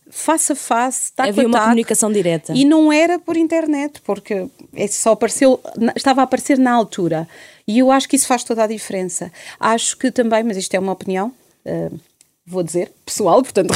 face 0.09 0.51
a 0.51 0.55
face, 0.55 1.13
taco 1.13 1.29
Havia 1.29 1.43
a 1.43 1.47
uma 1.47 1.61
comunicação 1.61 2.11
direta. 2.11 2.53
E 2.53 2.65
não 2.65 2.91
era 2.91 3.19
por 3.19 3.37
internet, 3.37 4.01
porque 4.01 4.47
é 4.73 4.87
só 4.87 5.11
apareceu, 5.11 5.59
estava 5.95 6.21
a 6.21 6.23
aparecer 6.23 6.57
na 6.57 6.71
altura. 6.71 7.27
E 7.67 7.79
eu 7.79 7.91
acho 7.91 8.09
que 8.09 8.15
isso 8.15 8.27
faz 8.27 8.43
toda 8.43 8.63
a 8.63 8.67
diferença. 8.67 9.31
Acho 9.59 9.95
que 9.97 10.11
também, 10.11 10.43
mas 10.43 10.57
isto 10.57 10.73
é 10.73 10.79
uma 10.79 10.91
opinião, 10.91 11.31
uh, 11.65 11.99
vou 12.45 12.63
dizer, 12.63 12.91
pessoal, 13.05 13.41
portanto 13.43 13.71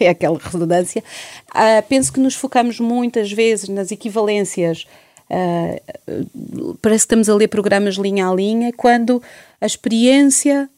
é 0.00 0.08
aquela 0.08 0.38
redundância, 0.38 1.04
uh, 1.50 1.86
penso 1.88 2.12
que 2.12 2.20
nos 2.20 2.34
focamos 2.34 2.80
muitas 2.80 3.30
vezes 3.30 3.68
nas 3.68 3.90
equivalências 3.90 4.86
Uh, 5.28 6.76
parece 6.80 7.02
que 7.02 7.06
estamos 7.06 7.28
a 7.28 7.34
ler 7.34 7.48
programas 7.48 7.96
linha 7.96 8.28
a 8.28 8.34
linha, 8.34 8.72
quando 8.72 9.22
a 9.60 9.66
experiência, 9.66 10.68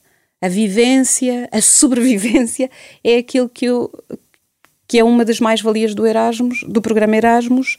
a 0.41 0.49
vivência, 0.49 1.49
a 1.53 1.61
sobrevivência 1.63 2.71
é 3.05 3.19
aquilo 3.19 3.49
que, 3.49 3.67
eu, 3.67 3.91
que 4.87 4.99
é 4.99 5.05
uma 5.05 5.25
das 5.25 5.41
mais-valias 5.41 5.95
do 5.95 6.07
Erasmus, 6.07 6.65
do 6.67 6.81
programa 6.81 7.17
Erasmus. 7.17 7.77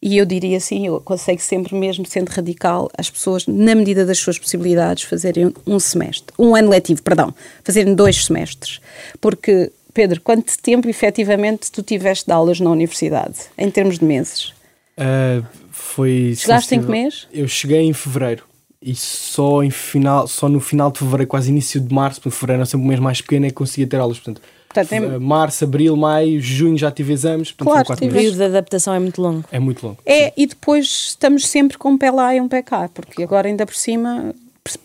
E 0.00 0.16
eu 0.16 0.26
diria 0.26 0.56
assim, 0.56 0.88
eu 0.88 1.00
consigo 1.00 1.40
sempre 1.40 1.76
mesmo, 1.76 2.04
sendo 2.04 2.28
radical, 2.28 2.90
as 2.98 3.08
pessoas, 3.08 3.46
na 3.46 3.72
medida 3.72 4.04
das 4.04 4.18
suas 4.18 4.36
possibilidades, 4.36 5.04
fazerem 5.04 5.54
um 5.64 5.78
semestre, 5.78 6.34
um 6.36 6.56
ano 6.56 6.70
letivo, 6.70 7.00
perdão, 7.00 7.32
fazerem 7.62 7.94
dois 7.94 8.24
semestres. 8.24 8.80
Porque, 9.20 9.70
Pedro, 9.94 10.20
quanto 10.20 10.58
tempo 10.60 10.88
efetivamente 10.88 11.70
tu 11.70 11.84
tiveste 11.84 12.26
de 12.26 12.32
aulas 12.32 12.58
na 12.58 12.70
universidade, 12.70 13.36
em 13.56 13.70
termos 13.70 14.00
de 14.00 14.04
meses? 14.04 14.52
Uh, 14.98 15.46
foi. 15.92 16.34
Chegaste 16.36 16.74
em 16.74 16.82
que 16.82 16.90
mês? 16.90 17.26
Eu 17.32 17.46
cheguei 17.46 17.80
em 17.80 17.92
fevereiro. 17.92 18.44
E 18.80 18.96
só, 18.96 19.62
em 19.62 19.70
final, 19.70 20.26
só 20.26 20.48
no 20.48 20.58
final 20.58 20.90
de 20.90 20.98
fevereiro, 20.98 21.28
quase 21.28 21.50
início 21.50 21.80
de 21.80 21.94
março, 21.94 22.20
porque 22.20 22.36
fevereiro 22.36 22.62
é 22.62 22.64
sempre 22.64 22.84
um 22.84 22.88
mês 22.88 22.98
mais 22.98 23.20
pequeno, 23.20 23.46
é 23.46 23.48
que 23.48 23.54
conseguia 23.54 23.86
ter 23.86 23.98
aulas. 23.98 24.18
Portanto, 24.18 24.42
portanto 24.66 24.92
é... 24.92 25.18
Março, 25.18 25.62
abril, 25.62 25.96
maio, 25.96 26.40
junho 26.40 26.76
já 26.76 26.90
tive 26.90 27.12
exames. 27.12 27.52
Portanto, 27.52 27.84
claro, 27.84 28.04
o 28.04 28.12
período 28.12 28.36
de 28.36 28.42
adaptação 28.42 28.92
é 28.92 28.98
muito 28.98 29.22
longo. 29.22 29.44
É 29.52 29.60
muito 29.60 29.86
longo. 29.86 29.98
É, 30.04 30.26
sim. 30.26 30.32
e 30.36 30.46
depois 30.46 30.86
estamos 31.10 31.46
sempre 31.46 31.78
com 31.78 31.90
um 31.90 31.98
pé 31.98 32.10
lá 32.10 32.34
e 32.34 32.40
um 32.40 32.48
pé 32.48 32.62
cá, 32.62 32.88
porque 32.92 33.22
agora 33.22 33.46
ainda 33.46 33.64
por 33.64 33.76
cima 33.76 34.34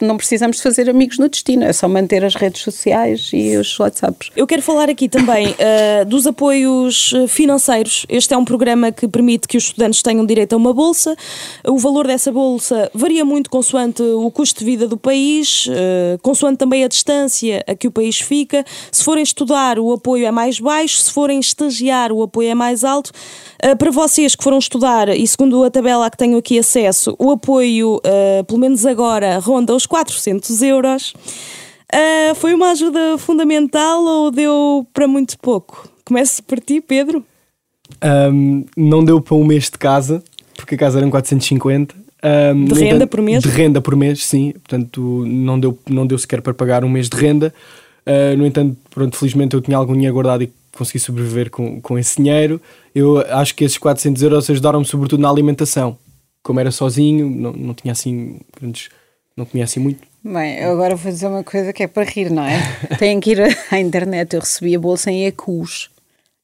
não 0.01 0.17
precisamos 0.17 0.59
fazer 0.59 0.89
amigos 0.89 1.19
no 1.19 1.29
destino, 1.29 1.63
é 1.63 1.71
só 1.71 1.87
manter 1.87 2.25
as 2.25 2.33
redes 2.33 2.63
sociais 2.63 3.29
e 3.31 3.55
os 3.57 3.79
WhatsApps. 3.79 4.31
Eu 4.35 4.47
quero 4.47 4.61
falar 4.63 4.89
aqui 4.89 5.07
também 5.07 5.49
uh, 5.49 6.05
dos 6.09 6.25
apoios 6.25 7.13
eh, 7.13 7.27
financeiros. 7.27 8.03
Este 8.09 8.33
é 8.33 8.37
um 8.37 8.43
programa 8.43 8.91
que 8.91 9.07
permite 9.07 9.47
que 9.47 9.55
os 9.55 9.65
estudantes 9.65 10.01
tenham 10.01 10.25
direito 10.25 10.53
a 10.53 10.57
uma 10.57 10.73
bolsa. 10.73 11.15
O 11.63 11.77
valor 11.77 12.07
dessa 12.07 12.31
bolsa 12.31 12.89
varia 12.91 13.23
muito 13.23 13.51
consoante 13.51 14.01
o 14.01 14.31
custo 14.31 14.59
de 14.59 14.65
vida 14.65 14.87
do 14.87 14.97
país, 14.97 15.67
uh, 15.67 16.17
consoante 16.23 16.57
também 16.57 16.83
a 16.83 16.87
distância 16.87 17.63
a 17.67 17.75
que 17.75 17.87
o 17.87 17.91
país 17.91 18.19
fica. 18.19 18.65
Se 18.91 19.03
forem 19.03 19.23
estudar, 19.23 19.77
o 19.77 19.93
apoio 19.93 20.25
é 20.25 20.31
mais 20.31 20.59
baixo, 20.59 20.97
se 20.97 21.11
forem 21.11 21.39
estagiar, 21.39 22.11
o 22.11 22.23
apoio 22.23 22.49
é 22.49 22.55
mais 22.55 22.83
alto. 22.83 23.11
Uh, 23.63 23.77
para 23.77 23.91
vocês 23.91 24.35
que 24.35 24.43
foram 24.43 24.57
estudar, 24.57 25.09
e 25.09 25.27
segundo 25.27 25.63
a 25.63 25.69
tabela 25.69 26.07
a 26.07 26.09
que 26.09 26.17
tenho 26.17 26.37
aqui 26.37 26.57
acesso, 26.57 27.15
o 27.19 27.29
apoio, 27.29 28.01
pelo 28.47 28.59
menos 28.59 28.85
agora, 28.85 29.37
ronda 29.37 29.66
ronda 29.67 29.75
os 29.75 29.85
400 29.85 30.61
euros. 30.61 31.13
Uh, 31.93 32.35
foi 32.35 32.53
uma 32.53 32.71
ajuda 32.71 33.17
fundamental 33.17 34.03
ou 34.03 34.31
deu 34.31 34.87
para 34.93 35.07
muito 35.07 35.37
pouco? 35.39 35.89
Começo 36.05 36.41
por 36.43 36.59
ti, 36.59 36.79
Pedro. 36.79 37.23
Um, 38.31 38.65
não 38.75 39.03
deu 39.03 39.21
para 39.21 39.35
um 39.35 39.43
mês 39.43 39.65
de 39.65 39.77
casa, 39.77 40.23
porque 40.55 40.75
a 40.75 40.77
casa 40.77 40.99
eram 40.99 41.09
450. 41.09 41.95
Um, 42.23 42.65
de 42.65 42.73
renda 42.73 42.95
entanto, 42.95 43.09
por 43.09 43.21
mês? 43.21 43.43
De 43.43 43.49
renda 43.49 43.81
por 43.81 43.95
mês, 43.95 44.25
sim. 44.25 44.53
Portanto, 44.53 45.23
não 45.25 45.59
deu, 45.59 45.77
não 45.89 46.07
deu 46.07 46.17
sequer 46.17 46.41
para 46.41 46.53
pagar 46.53 46.83
um 46.83 46.89
mês 46.89 47.09
de 47.09 47.17
renda. 47.17 47.53
Uh, 48.05 48.37
no 48.37 48.45
entanto, 48.45 48.77
pronto, 48.89 49.17
felizmente 49.17 49.53
eu 49.53 49.61
tinha 49.61 49.77
algum 49.77 49.93
dinheiro 49.93 50.13
guardado 50.13 50.43
e 50.43 50.51
consegui 50.75 50.99
sobreviver 50.99 51.49
com, 51.49 51.81
com 51.81 51.97
esse 51.97 52.17
dinheiro. 52.17 52.61
Eu 52.93 53.19
acho 53.29 53.53
que 53.55 53.63
esses 53.63 53.77
400 53.77 54.23
euros 54.23 54.49
ajudaram-me 54.49 54.85
sobretudo 54.85 55.21
na 55.21 55.29
alimentação. 55.29 55.97
Como 56.41 56.59
era 56.59 56.71
sozinho, 56.71 57.29
não, 57.29 57.51
não 57.51 57.73
tinha 57.73 57.91
assim 57.91 58.39
grandes 58.59 58.89
não 59.37 59.45
conhecem 59.45 59.81
muito. 59.81 60.01
Bem, 60.23 60.59
eu 60.59 60.71
agora 60.71 60.95
vou 60.95 61.11
dizer 61.11 61.27
uma 61.27 61.43
coisa 61.43 61.71
que 61.71 61.83
é 61.83 61.87
para 61.87 62.03
rir, 62.03 62.31
não 62.31 62.43
é? 62.43 62.59
Têm 62.97 63.19
que 63.19 63.31
ir 63.31 63.57
à 63.71 63.79
internet. 63.79 64.33
Eu 64.33 64.41
recebi 64.41 64.75
a 64.75 64.79
bolsa 64.79 65.11
em 65.11 65.27
ECUs. 65.27 65.89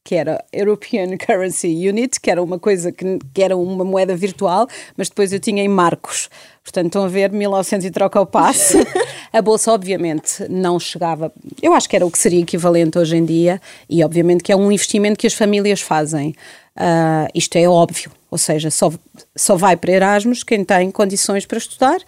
que 0.05 0.15
era 0.15 0.43
European 0.53 1.15
Currency 1.17 1.89
Unit, 1.89 2.21
que 2.21 2.29
era 2.29 2.41
uma 2.41 2.59
coisa 2.59 2.91
que, 2.91 3.19
que, 3.33 3.41
era 3.41 3.57
uma 3.57 3.83
moeda 3.83 4.15
virtual, 4.15 4.67
mas 4.95 5.09
depois 5.09 5.33
eu 5.33 5.39
tinha 5.39 5.63
em 5.63 5.67
marcos. 5.67 6.29
Portanto, 6.63 6.85
estão 6.85 7.03
a 7.03 7.07
ver, 7.07 7.31
1900 7.31 7.85
e 7.85 7.91
troca 7.91 8.21
o 8.21 8.25
passe. 8.25 8.77
a 9.33 9.41
bolsa, 9.41 9.71
obviamente, 9.71 10.47
não 10.49 10.79
chegava. 10.79 11.33
Eu 11.61 11.73
acho 11.73 11.89
que 11.89 11.95
era 11.95 12.05
o 12.05 12.11
que 12.11 12.17
seria 12.17 12.41
equivalente 12.41 12.99
hoje 12.99 13.17
em 13.17 13.25
dia, 13.25 13.59
e 13.89 14.03
obviamente 14.03 14.43
que 14.43 14.51
é 14.51 14.55
um 14.55 14.71
investimento 14.71 15.17
que 15.17 15.27
as 15.27 15.33
famílias 15.33 15.81
fazem. 15.81 16.35
Uh, 16.77 17.27
isto 17.35 17.55
é 17.55 17.67
óbvio, 17.67 18.11
ou 18.31 18.37
seja, 18.37 18.71
só, 18.71 18.91
só 19.35 19.55
vai 19.55 19.75
para 19.75 19.91
Erasmus 19.91 20.41
quem 20.43 20.63
tem 20.63 20.89
condições 20.89 21.45
para 21.45 21.57
estudar 21.57 21.99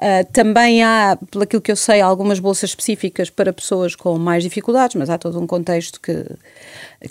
Uh, 0.00 0.24
também 0.32 0.82
há, 0.82 1.18
pelo 1.30 1.46
que 1.46 1.70
eu 1.70 1.76
sei, 1.76 2.00
algumas 2.00 2.38
bolsas 2.38 2.70
específicas 2.70 3.28
para 3.28 3.52
pessoas 3.52 3.94
com 3.94 4.18
mais 4.18 4.42
dificuldades, 4.42 4.96
mas 4.96 5.10
há 5.10 5.18
todo 5.18 5.38
um 5.38 5.46
contexto 5.46 6.00
que, 6.00 6.24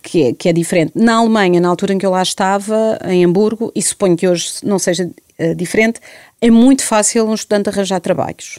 que, 0.02 0.24
é, 0.24 0.34
que 0.34 0.50
é 0.50 0.54
diferente. 0.54 0.94
Na 0.96 1.18
Alemanha, 1.18 1.62
na 1.62 1.70
altura 1.70 1.94
em 1.94 2.00
que 2.00 2.06
eu 2.06 2.10
lá 2.10 2.24
estava, 2.24 2.98
em 3.08 3.24
Hamburgo, 3.24 3.72
e 3.76 3.82
suponho 3.82 4.18
que 4.18 4.28
hoje 4.28 4.54
não 4.64 4.80
seja 4.80 5.08
uh, 5.40 5.54
diferente, 5.54 6.00
é 6.42 6.50
muito 6.50 6.84
fácil 6.84 7.28
um 7.28 7.36
estudante 7.36 7.70
arranjar 7.70 8.00
trabalhos. 8.00 8.58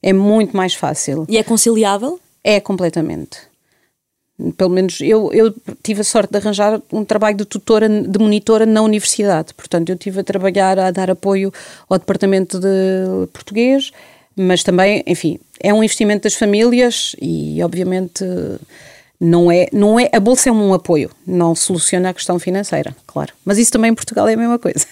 É 0.00 0.12
muito 0.12 0.56
mais 0.56 0.72
fácil. 0.74 1.26
E 1.28 1.36
é 1.36 1.42
conciliável? 1.42 2.20
É 2.44 2.60
completamente. 2.60 3.40
Pelo 4.56 4.70
menos 4.70 5.00
eu, 5.00 5.32
eu 5.32 5.54
tive 5.82 6.02
a 6.02 6.04
sorte 6.04 6.30
de 6.30 6.38
arranjar 6.38 6.80
um 6.92 7.04
trabalho 7.04 7.36
de 7.36 7.44
tutora, 7.46 7.88
de 7.88 8.18
monitora 8.18 8.66
na 8.66 8.82
universidade. 8.82 9.54
Portanto, 9.54 9.88
eu 9.88 9.96
tive 9.96 10.20
a 10.20 10.24
trabalhar, 10.24 10.78
a 10.78 10.90
dar 10.90 11.10
apoio 11.10 11.52
ao 11.88 11.98
departamento 11.98 12.60
de 12.60 13.26
português, 13.32 13.92
mas 14.36 14.62
também, 14.62 15.02
enfim, 15.06 15.38
é 15.58 15.72
um 15.72 15.82
investimento 15.82 16.24
das 16.24 16.34
famílias 16.34 17.16
e, 17.20 17.62
obviamente, 17.62 18.24
não 19.18 19.50
é, 19.50 19.68
não 19.72 19.98
é 19.98 20.10
a 20.12 20.20
bolsa 20.20 20.50
é 20.50 20.52
um 20.52 20.74
apoio, 20.74 21.10
não 21.26 21.54
soluciona 21.54 22.10
a 22.10 22.14
questão 22.14 22.38
financeira, 22.38 22.94
claro. 23.06 23.32
Mas 23.44 23.56
isso 23.56 23.72
também 23.72 23.90
em 23.90 23.94
Portugal 23.94 24.28
é 24.28 24.34
a 24.34 24.36
mesma 24.36 24.58
coisa. 24.58 24.86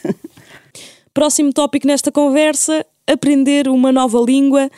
Próximo 1.13 1.53
tópico 1.53 1.87
nesta 1.87 2.11
conversa: 2.11 2.85
aprender 3.07 3.69
uma 3.69 3.93
nova 3.93 4.19
língua. 4.19 4.71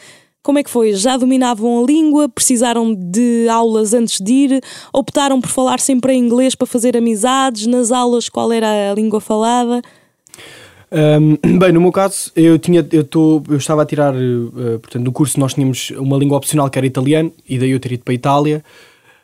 Como 0.47 0.61
é 0.61 0.63
que 0.63 0.71
foi? 0.71 0.95
Já 0.95 1.17
dominavam 1.17 1.83
a 1.83 1.85
língua? 1.85 2.29
Precisaram 2.29 2.95
de 2.95 3.49
aulas 3.49 3.93
antes 3.93 4.21
de 4.21 4.33
ir? 4.33 4.61
Optaram 4.93 5.41
por 5.41 5.51
falar 5.51 5.81
sempre 5.81 6.13
em 6.13 6.21
inglês 6.21 6.55
para 6.55 6.69
fazer 6.69 6.97
amizades? 6.97 7.67
Nas 7.67 7.91
aulas, 7.91 8.29
qual 8.29 8.53
era 8.53 8.93
a 8.93 8.95
língua 8.95 9.21
falada? 9.21 9.83
Um, 10.93 11.37
bem, 11.59 11.73
no 11.73 11.81
meu 11.81 11.91
caso, 11.91 12.31
eu, 12.37 12.61
tinha, 12.61 12.87
eu, 12.93 13.03
tô, 13.03 13.43
eu 13.49 13.57
estava 13.57 13.83
a 13.83 13.85
tirar, 13.85 14.15
uh, 14.15 14.79
portanto, 14.79 15.03
no 15.03 15.11
curso 15.11 15.41
nós 15.41 15.53
tínhamos 15.53 15.91
uma 15.99 16.17
língua 16.17 16.37
opcional 16.37 16.71
que 16.71 16.79
era 16.79 16.87
italiano, 16.87 17.33
e 17.49 17.59
daí 17.59 17.73
eu 17.73 17.81
ter 17.81 17.91
ido 17.91 18.05
para 18.05 18.13
a 18.13 18.15
Itália. 18.15 18.65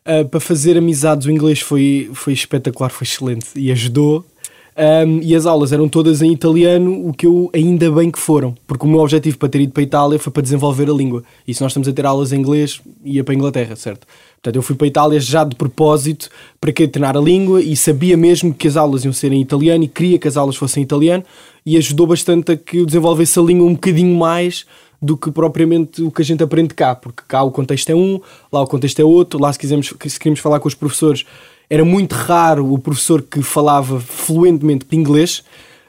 Uh, 0.05 0.29
para 0.29 0.41
fazer 0.41 0.77
amizades, 0.77 1.29
o 1.29 1.31
inglês 1.31 1.61
foi, 1.61 2.11
foi 2.15 2.33
espetacular, 2.33 2.91
foi 2.91 3.05
excelente 3.05 3.47
e 3.55 3.71
ajudou. 3.71 4.27
Um, 4.75 5.21
e 5.23 5.37
as 5.37 5.45
aulas 5.45 5.71
eram 5.71 5.87
todas 5.87 6.23
em 6.23 6.33
italiano, 6.33 7.07
o 7.07 7.13
que 7.13 7.27
eu 7.27 7.51
ainda 7.53 7.91
bem 7.91 8.11
que 8.11 8.19
foram, 8.19 8.55
porque 8.67 8.87
o 8.87 8.89
meu 8.89 9.01
objetivo 9.01 9.37
para 9.37 9.51
ter 9.51 9.61
ido 9.61 9.73
para 9.73 9.83
a 9.83 9.85
Itália 9.85 10.19
foi 10.19 10.33
para 10.33 10.43
desenvolver 10.43 10.89
a 10.89 10.93
língua. 10.93 11.23
E 11.47 11.53
se 11.53 11.61
nós 11.61 11.73
estamos 11.73 11.89
a 11.89 11.93
ter 11.93 12.07
aulas 12.07 12.33
em 12.33 12.39
inglês, 12.39 12.81
ia 13.05 13.23
para 13.23 13.35
a 13.35 13.37
Inglaterra, 13.37 13.77
certo? 13.77 14.07
Portanto, 14.37 14.57
eu 14.57 14.63
fui 14.63 14.75
para 14.75 14.87
a 14.87 14.89
Itália 14.89 15.21
já 15.21 15.45
de 15.45 15.55
propósito 15.57 16.31
para 16.59 16.73
que 16.73 16.89
treinar 16.89 17.17
a 17.17 17.21
língua 17.21 17.61
e 17.61 17.77
sabia 17.77 18.17
mesmo 18.17 18.55
que 18.55 18.67
as 18.67 18.77
aulas 18.77 19.05
iam 19.05 19.13
ser 19.13 19.31
em 19.31 19.43
italiano 19.43 19.85
e 19.85 19.89
queria 19.89 20.19
que 20.19 20.27
as 20.27 20.37
aulas 20.39 20.57
fossem 20.57 20.83
em 20.83 20.85
italiano 20.85 21.23
e 21.67 21.77
ajudou 21.77 22.07
bastante 22.07 22.53
a 22.53 22.57
que 22.57 22.79
eu 22.79 22.87
desenvolvesse 22.87 23.39
a 23.39 23.43
língua 23.43 23.67
um 23.67 23.75
bocadinho 23.75 24.17
mais 24.17 24.65
do 25.03 25.17
que 25.17 25.31
propriamente 25.31 26.01
o 26.01 26.11
que 26.11 26.23
a 26.23 26.25
gente 26.25 26.43
aprende 26.45 26.73
cá, 26.75 26.95
porque 26.95 27.23
cá 27.27 27.43
o 27.43 27.51
contexto 27.51 27.91
é 27.91 27.95
um, 27.95 28.21
lá 28.53 28.63
o 28.63 28.67
contexto 28.67 29.01
é 29.01 29.05
outro, 29.05 29.41
lá 29.41 29.53
se, 29.53 29.59
quisermos, 29.59 29.93
se 30.07 30.19
queremos 30.19 30.39
falar 30.39 30.61
com 30.61 30.69
os 30.69 30.75
professores 30.75 31.25
era 31.73 31.87
muito 31.87 32.13
raro 32.13 32.71
o 32.71 32.79
professor 32.79 33.23
que 33.23 33.41
falava 33.43 33.99
fluentemente 33.99 34.85
de 34.87 34.95
inglês. 34.95 35.43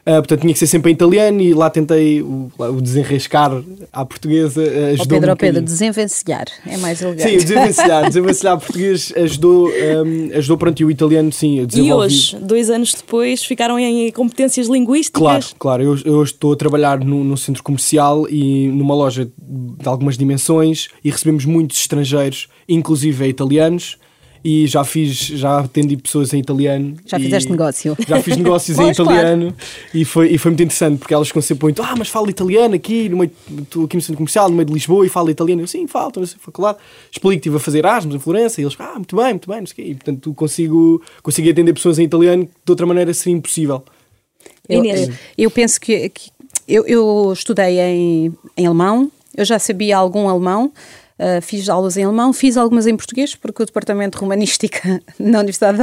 Uh, 0.07 0.15
portanto, 0.15 0.41
tinha 0.41 0.53
que 0.53 0.59
ser 0.59 0.67
sempre 0.67 0.91
em 0.91 0.93
italiano 0.93 1.41
e 1.41 1.53
lá 1.53 1.69
tentei 1.69 2.21
o, 2.21 2.49
o 2.57 2.81
desenrascar 2.81 3.51
à 3.91 4.05
portuguesa. 4.05 4.61
Uh, 4.61 4.93
ajudou 4.93 5.03
oh 5.03 5.07
Pedro, 5.07 5.29
um 5.29 5.33
oh 5.33 5.37
Pedro, 5.37 5.61
desenvencilhar 5.61 6.45
é 6.65 6.77
mais 6.77 7.01
elegante. 7.01 7.29
Sim, 7.29 7.35
desenvencilhar, 7.37 8.05
desenvencilhar 8.07 8.57
português 8.59 9.13
ajudou, 9.17 9.67
um, 9.69 10.37
ajudou 10.37 10.57
pronto, 10.57 10.79
e 10.79 10.85
o 10.85 10.91
italiano 10.91 11.33
sim. 11.33 11.67
E 11.75 11.91
hoje, 11.91 12.37
dois 12.37 12.69
anos 12.69 12.93
depois, 12.93 13.43
ficaram 13.43 13.77
em 13.77 14.09
competências 14.11 14.67
linguísticas? 14.67 15.21
Claro, 15.21 15.45
claro. 15.59 15.83
Eu, 15.83 15.97
eu 16.05 16.23
estou 16.23 16.53
a 16.53 16.55
trabalhar 16.55 17.03
no 17.03 17.35
centro 17.35 17.61
comercial 17.61 18.25
e 18.29 18.69
numa 18.69 18.95
loja 18.95 19.25
de 19.25 19.87
algumas 19.87 20.17
dimensões 20.17 20.87
e 21.03 21.11
recebemos 21.11 21.43
muitos 21.43 21.77
estrangeiros, 21.77 22.47
inclusive 22.69 23.27
italianos 23.27 23.97
e 24.43 24.67
já 24.67 24.83
fiz, 24.83 25.15
já 25.15 25.59
atendi 25.59 25.95
pessoas 25.95 26.33
em 26.33 26.39
italiano. 26.39 26.97
Já 27.05 27.17
fizeste 27.17 27.49
negócio. 27.49 27.95
Já 28.05 28.21
fiz 28.21 28.35
negócios 28.35 28.77
em 28.79 28.91
italiano 28.91 29.53
claro. 29.53 29.89
e, 29.93 30.03
foi, 30.03 30.29
e 30.29 30.37
foi 30.37 30.51
muito 30.51 30.63
interessante 30.63 30.97
porque 30.99 31.13
elas 31.13 31.27
ficam 31.27 31.41
sempre 31.41 31.63
muito, 31.63 31.81
ah, 31.81 31.95
mas 31.97 32.09
fala 32.09 32.29
italiano 32.29 32.75
aqui, 32.75 33.07
no 33.07 33.17
meio, 33.17 33.31
aqui 33.85 33.95
no 33.95 34.01
centro 34.01 34.17
comercial, 34.17 34.49
no 34.49 34.55
meio 34.55 34.65
de 34.65 34.73
Lisboa 34.73 35.05
e 35.05 35.09
fala 35.09 35.31
italiano. 35.31 35.61
Eu, 35.61 35.67
sim, 35.67 35.87
falo, 35.87 36.09
estou 36.09 36.21
na 36.21 36.27
faculdade. 36.27 36.77
Explico 37.11 37.29
que 37.29 37.47
estive 37.47 37.55
a 37.55 37.59
fazer 37.59 37.79
Erasmus 37.79 38.15
em 38.15 38.19
Florença 38.19 38.59
e 38.59 38.65
eles, 38.65 38.75
ah, 38.79 38.95
muito 38.95 39.15
bem, 39.15 39.29
muito 39.29 39.49
bem, 39.49 39.59
não 39.61 39.67
sei 39.67 39.73
o 39.73 39.75
quê. 39.75 39.91
E 39.91 39.95
portanto 39.95 40.33
consigo, 40.33 41.01
consigo 41.21 41.49
atender 41.49 41.73
pessoas 41.73 41.97
em 41.97 42.03
italiano 42.03 42.45
que 42.45 42.51
de 42.65 42.71
outra 42.71 42.85
maneira 42.85 43.13
seria 43.13 43.37
impossível. 43.37 43.83
Eu, 44.67 44.83
eu 45.37 45.51
penso 45.51 45.79
que, 45.79 46.09
que 46.09 46.31
eu, 46.67 46.85
eu 46.85 47.31
estudei 47.33 47.79
em, 47.79 48.33
em 48.57 48.65
alemão, 48.65 49.11
eu 49.35 49.45
já 49.45 49.59
sabia 49.59 49.97
algum 49.97 50.29
alemão, 50.29 50.71
Uh, 51.19 51.41
fiz 51.41 51.69
aulas 51.69 51.95
em 51.95 52.03
alemão, 52.03 52.33
fiz 52.33 52.57
algumas 52.57 52.87
em 52.87 52.95
português, 52.95 53.35
porque 53.35 53.61
o 53.61 53.65
departamento 53.65 54.17
de 54.17 54.21
romanística 54.21 55.01
na 55.19 55.39
Universidade 55.39 55.77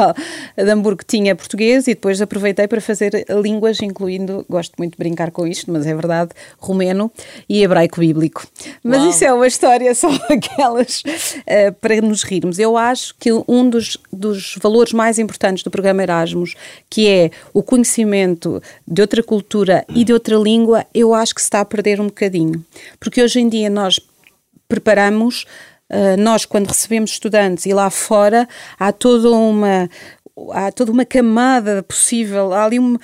de 0.56 0.70
Hamburgo 0.70 1.02
tinha 1.06 1.36
português 1.36 1.86
e 1.86 1.94
depois 1.94 2.20
aproveitei 2.20 2.66
para 2.66 2.80
fazer 2.80 3.24
línguas, 3.42 3.80
incluindo, 3.80 4.44
gosto 4.48 4.74
muito 4.76 4.92
de 4.92 4.98
brincar 4.98 5.30
com 5.30 5.46
isto, 5.46 5.70
mas 5.70 5.86
é 5.86 5.94
verdade, 5.94 6.30
romeno 6.58 7.10
e 7.48 7.62
hebraico 7.62 8.00
bíblico. 8.00 8.46
Mas 8.82 9.00
Uau. 9.00 9.10
isso 9.10 9.24
é 9.24 9.32
uma 9.32 9.46
história 9.46 9.94
só 9.94 10.08
aquelas 10.28 11.02
uh, 11.02 11.72
para 11.80 12.00
nos 12.00 12.22
rirmos. 12.22 12.58
Eu 12.58 12.76
acho 12.76 13.14
que 13.18 13.30
um 13.46 13.68
dos, 13.68 13.96
dos 14.12 14.56
valores 14.60 14.92
mais 14.92 15.18
importantes 15.18 15.62
do 15.62 15.70
programa 15.70 16.02
Erasmus, 16.02 16.54
que 16.88 17.06
é 17.08 17.30
o 17.54 17.62
conhecimento 17.62 18.62
de 18.86 19.00
outra 19.00 19.22
cultura 19.22 19.84
e 19.94 20.04
de 20.04 20.12
outra 20.12 20.36
língua, 20.36 20.84
eu 20.92 21.14
acho 21.14 21.34
que 21.34 21.40
se 21.40 21.46
está 21.46 21.60
a 21.60 21.64
perder 21.64 22.00
um 22.00 22.06
bocadinho. 22.06 22.64
Porque 22.98 23.22
hoje 23.22 23.40
em 23.40 23.48
dia 23.48 23.70
nós 23.70 24.00
preparamos, 24.70 25.44
uh, 25.90 26.16
nós 26.18 26.46
quando 26.46 26.68
recebemos 26.68 27.10
estudantes 27.10 27.66
e 27.66 27.74
lá 27.74 27.90
fora 27.90 28.48
há 28.78 28.92
toda 28.92 29.30
uma 29.30 29.90
há 30.52 30.72
toda 30.72 30.90
uma 30.90 31.04
camada 31.04 31.82
possível, 31.82 32.54
há 32.54 32.64
ali 32.64 32.78
uma, 32.78 32.98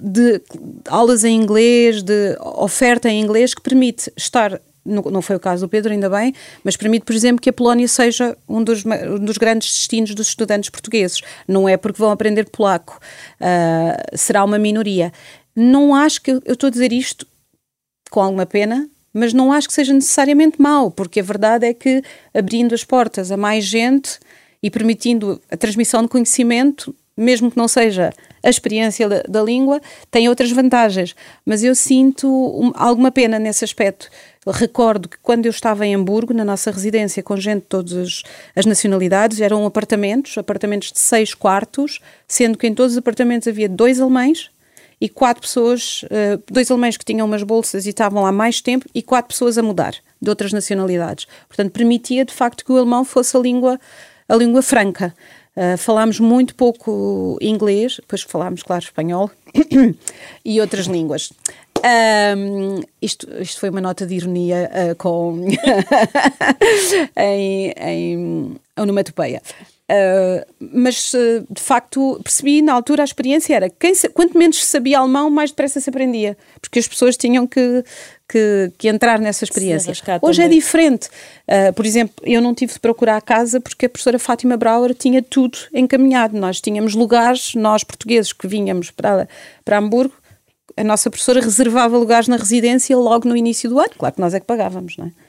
de 0.00 0.40
aulas 0.88 1.22
em 1.24 1.36
inglês, 1.36 2.02
de 2.02 2.36
oferta 2.40 3.10
em 3.10 3.20
inglês 3.20 3.52
que 3.52 3.60
permite 3.60 4.10
estar 4.16 4.58
não 4.88 5.20
foi 5.20 5.36
o 5.36 5.40
caso 5.40 5.66
do 5.66 5.68
Pedro, 5.68 5.92
ainda 5.92 6.08
bem, 6.08 6.34
mas 6.64 6.74
permite, 6.74 7.04
por 7.04 7.14
exemplo, 7.14 7.42
que 7.42 7.50
a 7.50 7.52
Polónia 7.52 7.86
seja 7.86 8.34
um 8.48 8.64
dos, 8.64 8.86
um 8.86 9.22
dos 9.22 9.36
grandes 9.36 9.70
destinos 9.70 10.14
dos 10.14 10.28
estudantes 10.28 10.70
portugueses. 10.70 11.20
Não 11.46 11.68
é 11.68 11.76
porque 11.76 11.98
vão 11.98 12.10
aprender 12.10 12.48
polaco, 12.48 12.98
uh, 13.38 14.16
será 14.16 14.42
uma 14.42 14.58
minoria. 14.58 15.12
Não 15.54 15.94
acho 15.94 16.22
que 16.22 16.30
eu 16.30 16.40
estou 16.46 16.68
a 16.68 16.70
dizer 16.70 16.90
isto 16.90 17.26
com 18.10 18.20
alguma 18.20 18.46
pena, 18.46 18.88
mas 19.12 19.32
não 19.32 19.52
acho 19.52 19.68
que 19.68 19.74
seja 19.74 19.92
necessariamente 19.92 20.60
mau, 20.60 20.90
porque 20.90 21.20
a 21.20 21.22
verdade 21.22 21.66
é 21.66 21.74
que 21.74 22.02
abrindo 22.34 22.74
as 22.74 22.84
portas 22.84 23.30
a 23.32 23.36
mais 23.36 23.64
gente 23.64 24.18
e 24.62 24.70
permitindo 24.70 25.40
a 25.50 25.56
transmissão 25.56 26.02
de 26.02 26.08
conhecimento, 26.08 26.94
mesmo 27.16 27.50
que 27.50 27.56
não 27.56 27.66
seja 27.66 28.12
a 28.42 28.48
experiência 28.48 29.08
da, 29.08 29.22
da 29.28 29.42
língua, 29.42 29.80
tem 30.10 30.28
outras 30.28 30.50
vantagens. 30.52 31.16
Mas 31.44 31.64
eu 31.64 31.74
sinto 31.74 32.28
um, 32.28 32.70
alguma 32.74 33.10
pena 33.10 33.38
nesse 33.38 33.64
aspecto. 33.64 34.08
Recordo 34.46 35.08
que 35.08 35.18
quando 35.20 35.46
eu 35.46 35.50
estava 35.50 35.84
em 35.84 35.94
Hamburgo, 35.94 36.32
na 36.32 36.44
nossa 36.44 36.70
residência, 36.70 37.22
com 37.22 37.36
gente 37.36 37.62
de 37.62 37.68
todas 37.68 38.22
as 38.54 38.64
nacionalidades, 38.64 39.40
eram 39.40 39.66
apartamentos, 39.66 40.38
apartamentos 40.38 40.92
de 40.92 41.00
seis 41.00 41.34
quartos, 41.34 42.00
sendo 42.26 42.56
que 42.56 42.66
em 42.66 42.74
todos 42.74 42.92
os 42.92 42.98
apartamentos 42.98 43.48
havia 43.48 43.68
dois 43.68 44.00
alemães 44.00 44.50
e 45.00 45.08
quatro 45.08 45.42
pessoas, 45.42 46.02
uh, 46.04 46.42
dois 46.50 46.70
alemães 46.70 46.96
que 46.96 47.04
tinham 47.04 47.26
umas 47.26 47.42
bolsas 47.42 47.86
e 47.86 47.90
estavam 47.90 48.22
lá 48.22 48.32
mais 48.32 48.60
tempo 48.60 48.86
e 48.94 49.02
quatro 49.02 49.28
pessoas 49.28 49.56
a 49.56 49.62
mudar 49.62 49.94
de 50.20 50.28
outras 50.28 50.52
nacionalidades. 50.52 51.26
Portanto, 51.46 51.72
permitia 51.72 52.24
de 52.24 52.34
facto 52.34 52.64
que 52.64 52.72
o 52.72 52.76
alemão 52.76 53.04
fosse 53.04 53.36
a 53.36 53.40
língua, 53.40 53.78
a 54.28 54.34
língua 54.34 54.62
franca. 54.62 55.14
Uh, 55.56 55.76
falámos 55.76 56.20
muito 56.20 56.54
pouco 56.54 57.36
inglês, 57.40 57.96
depois 57.96 58.22
falámos, 58.22 58.62
claro, 58.62 58.84
espanhol 58.84 59.30
e 60.44 60.60
outras 60.60 60.86
línguas. 60.86 61.32
Um, 61.78 62.80
isto, 63.00 63.28
isto 63.40 63.60
foi 63.60 63.70
uma 63.70 63.80
nota 63.80 64.04
de 64.06 64.16
ironia 64.16 64.70
uh, 64.72 64.96
com 64.96 65.46
em, 67.16 67.72
em 67.76 68.56
onomatopeia. 68.76 69.40
Uh, 69.90 70.44
mas 70.60 71.14
uh, 71.14 71.46
de 71.48 71.62
facto 71.62 72.20
percebi 72.22 72.60
na 72.60 72.74
altura 72.74 73.02
a 73.02 73.06
experiência 73.06 73.54
era 73.54 73.70
quem, 73.70 73.94
quanto 74.12 74.36
menos 74.36 74.58
se 74.58 74.66
sabia 74.66 74.98
alemão, 74.98 75.30
mais 75.30 75.50
depressa 75.50 75.80
se 75.80 75.88
aprendia, 75.88 76.36
porque 76.60 76.78
as 76.78 76.86
pessoas 76.86 77.16
tinham 77.16 77.46
que, 77.46 77.82
que, 78.28 78.70
que 78.76 78.88
entrar 78.88 79.18
nessa 79.18 79.44
experiência. 79.44 79.90
Hoje 80.20 80.42
é 80.42 80.44
também. 80.44 80.58
é 80.58 80.60
diferente. 80.60 81.08
Uh, 81.48 81.72
por 81.72 81.86
exemplo, 81.86 82.14
eu 82.22 82.42
não 82.42 82.54
tive 82.54 82.74
de 82.74 82.80
procurar 82.80 83.16
a 83.16 83.20
casa 83.22 83.62
porque 83.62 83.86
a 83.86 83.88
professora 83.88 84.18
Fátima 84.18 84.58
Brauer 84.58 84.94
tinha 84.94 85.22
tudo 85.22 85.56
encaminhado. 85.72 86.36
Nós 86.38 86.60
tínhamos 86.60 86.94
lugares, 86.94 87.54
nós 87.54 87.82
portugueses 87.82 88.34
que 88.34 88.46
vinhamos 88.46 88.90
para, 88.90 89.26
para 89.64 89.78
Hamburgo, 89.78 90.14
a 90.76 90.84
nossa 90.84 91.08
professora 91.08 91.40
reservava 91.40 91.96
lugares 91.96 92.28
na 92.28 92.36
residência 92.36 92.94
logo 92.94 93.26
no 93.26 93.34
início 93.34 93.70
do 93.70 93.80
ano. 93.80 93.90
Claro 93.96 94.14
que 94.14 94.20
nós 94.20 94.34
é 94.34 94.40
que 94.40 94.46
pagávamos, 94.46 94.98
não 94.98 95.06
é? 95.06 95.27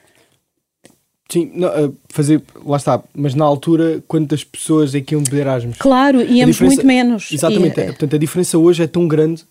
Sim, 1.31 1.51
não, 1.53 1.67
eh, 1.67 1.91
fazer, 2.09 2.41
lá 2.65 2.77
está, 2.77 3.03
mas 3.13 3.35
na 3.35 3.45
altura, 3.45 4.03
quantas 4.07 4.43
pessoas 4.43 4.95
é 4.95 5.01
que 5.01 5.13
iam 5.13 5.21
beber 5.21 5.41
Erasmus? 5.41 5.77
Claro, 5.77 6.21
íamos 6.21 6.59
muito 6.59 6.85
menos. 6.85 7.31
Exatamente, 7.31 7.79
e, 7.79 7.85
portanto 7.85 8.15
a 8.15 8.19
diferença 8.19 8.57
hoje 8.57 8.81
é 8.81 8.87
tão 8.87 9.07
grande 9.07 9.45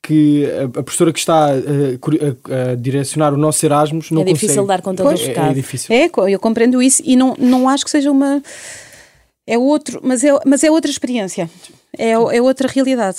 que 0.00 0.46
a, 0.46 0.64
a 0.78 0.82
professora 0.82 1.12
que 1.12 1.18
está 1.18 1.46
a, 1.46 1.50
a, 1.50 2.72
a, 2.72 2.74
direcionar 2.76 3.34
o 3.34 3.36
nosso 3.36 3.66
Erasmus 3.66 4.12
não 4.12 4.22
É 4.22 4.24
difícil 4.26 4.48
consegue. 4.48 4.68
dar 4.68 4.82
conta 4.82 5.02
pois, 5.02 5.20
do 5.20 5.26
recado. 5.26 5.48
É, 5.48 5.50
é 5.50 5.54
difícil. 5.54 5.96
É, 5.96 6.10
eu 6.30 6.38
compreendo 6.38 6.80
isso 6.80 7.02
e 7.04 7.16
não, 7.16 7.34
não 7.38 7.68
acho 7.68 7.84
que 7.84 7.90
seja 7.90 8.10
uma... 8.10 8.40
É 9.46 9.58
outro, 9.58 10.00
mas 10.02 10.22
é, 10.22 10.30
mas 10.46 10.62
é 10.62 10.70
outra 10.70 10.90
experiência, 10.90 11.50
é, 11.98 12.12
é 12.12 12.40
outra 12.40 12.66
realidade. 12.66 13.18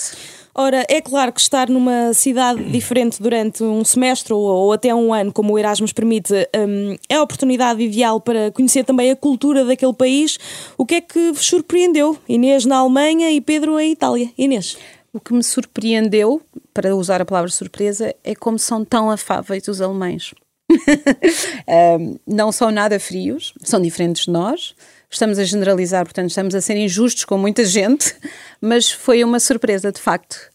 Ora, 0.58 0.86
é 0.88 1.02
claro 1.02 1.34
que 1.34 1.40
estar 1.40 1.68
numa 1.68 2.14
cidade 2.14 2.64
diferente 2.70 3.22
durante 3.22 3.62
um 3.62 3.84
semestre 3.84 4.32
ou, 4.32 4.72
até 4.72 4.94
um 4.94 5.12
ano, 5.12 5.30
como 5.30 5.52
o 5.52 5.58
Erasmus 5.58 5.92
permite, 5.92 6.32
um, 6.32 6.96
é 7.10 7.16
a 7.16 7.22
oportunidade 7.22 7.82
ideal 7.82 8.18
para 8.22 8.50
conhecer 8.52 8.82
também 8.82 9.10
a 9.10 9.16
cultura 9.16 9.66
daquele 9.66 9.92
país. 9.92 10.38
O 10.78 10.86
que 10.86 10.94
é 10.94 11.00
que 11.02 11.30
vos 11.32 11.44
surpreendeu? 11.46 12.16
Inês 12.26 12.64
na 12.64 12.78
Alemanha 12.78 13.30
e 13.30 13.38
Pedro 13.38 13.78
em 13.78 13.92
Itália. 13.92 14.30
Inês? 14.38 14.78
O 15.12 15.20
que 15.20 15.34
me 15.34 15.42
surpreendeu, 15.42 16.40
para 16.72 16.96
usar 16.96 17.20
a 17.20 17.26
palavra 17.26 17.50
surpresa, 17.50 18.14
é 18.24 18.34
como 18.34 18.58
são 18.58 18.82
tão 18.82 19.10
afáveis 19.10 19.68
os 19.68 19.82
alemães. 19.82 20.32
um, 22.00 22.18
não 22.26 22.50
são 22.50 22.70
nada 22.70 22.98
frios, 22.98 23.52
são 23.62 23.80
diferentes 23.80 24.24
de 24.24 24.30
nós 24.30 24.74
estamos 25.10 25.38
a 25.38 25.44
generalizar, 25.44 26.04
portanto, 26.04 26.30
estamos 26.30 26.54
a 26.54 26.60
ser 26.60 26.76
injustos 26.76 27.24
com 27.24 27.38
muita 27.38 27.64
gente, 27.64 28.14
mas 28.60 28.90
foi 28.90 29.22
uma 29.22 29.40
surpresa, 29.40 29.92
de 29.92 30.00
facto. 30.00 30.50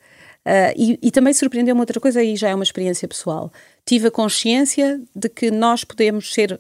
Uh, 0.46 0.74
e, 0.75 1.00
e, 1.03 1.12
também 1.12 1.34
surpreendeu-me 1.34 1.79
outra 1.79 2.00
coisa, 2.00 2.24
e 2.24 2.36
já 2.36 2.50
é 2.50 2.55
uma 2.55 2.63
experiência 2.63 3.08
pessoal. 3.08 3.51
Tive 3.86 4.08
a 4.08 4.12
consciência 4.12 5.00
de 5.15 5.29
que 5.29 5.51
nós 5.51 5.84
podemos 5.84 6.34
ser 6.34 6.60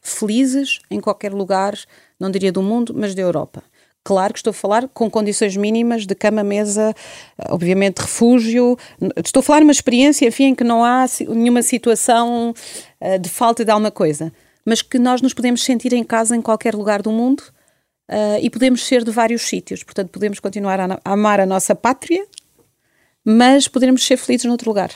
felizes 0.00 0.80
em 0.90 1.00
qualquer 1.00 1.32
lugar, 1.32 1.78
não 2.18 2.30
diria 2.30 2.50
do 2.50 2.62
mundo, 2.62 2.92
mas 2.96 3.14
da 3.14 3.22
Europa. 3.22 3.62
Claro 4.02 4.32
que 4.32 4.38
estou 4.38 4.50
a 4.50 4.54
falar 4.54 4.88
com 4.88 5.10
condições 5.10 5.56
mínimas 5.56 6.06
de 6.06 6.14
cama, 6.14 6.42
mesa, 6.42 6.94
obviamente 7.50 7.98
refúgio. 7.98 8.76
Estou 9.22 9.40
a 9.40 9.42
falar 9.42 9.62
uma 9.62 9.72
experiência, 9.72 10.26
enfim, 10.26 10.44
em 10.44 10.54
que 10.54 10.64
não 10.64 10.82
há 10.82 11.04
nenhuma 11.28 11.62
situação 11.62 12.54
uh, 13.00 13.18
de 13.18 13.28
falta 13.28 13.64
de 13.64 13.70
alguma 13.70 13.90
coisa 13.90 14.32
mas 14.64 14.82
que 14.82 14.98
nós 14.98 15.22
nos 15.22 15.34
podemos 15.34 15.62
sentir 15.62 15.92
em 15.92 16.04
casa 16.04 16.36
em 16.36 16.42
qualquer 16.42 16.74
lugar 16.74 17.02
do 17.02 17.10
mundo 17.10 17.42
uh, 18.10 18.38
e 18.40 18.50
podemos 18.50 18.84
ser 18.84 19.04
de 19.04 19.10
vários 19.10 19.42
sítios. 19.42 19.82
Portanto, 19.82 20.10
podemos 20.10 20.38
continuar 20.40 20.80
a, 20.80 21.00
a 21.04 21.12
amar 21.12 21.40
a 21.40 21.46
nossa 21.46 21.74
pátria, 21.74 22.26
mas 23.24 23.68
podemos 23.68 24.04
ser 24.04 24.16
felizes 24.16 24.46
noutro 24.46 24.68
lugar. 24.70 24.90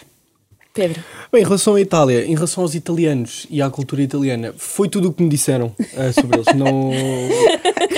Pedro. 0.74 1.04
Bem, 1.30 1.42
em 1.42 1.44
relação 1.44 1.76
à 1.76 1.80
Itália, 1.80 2.26
em 2.26 2.34
relação 2.34 2.64
aos 2.64 2.74
italianos 2.74 3.46
e 3.48 3.62
à 3.62 3.70
cultura 3.70 4.02
italiana, 4.02 4.52
foi 4.58 4.88
tudo 4.88 5.08
o 5.08 5.12
que 5.12 5.22
me 5.22 5.28
disseram 5.28 5.66
uh, 5.66 6.12
sobre 6.12 6.38
eles. 6.38 6.52
Não, 6.56 6.90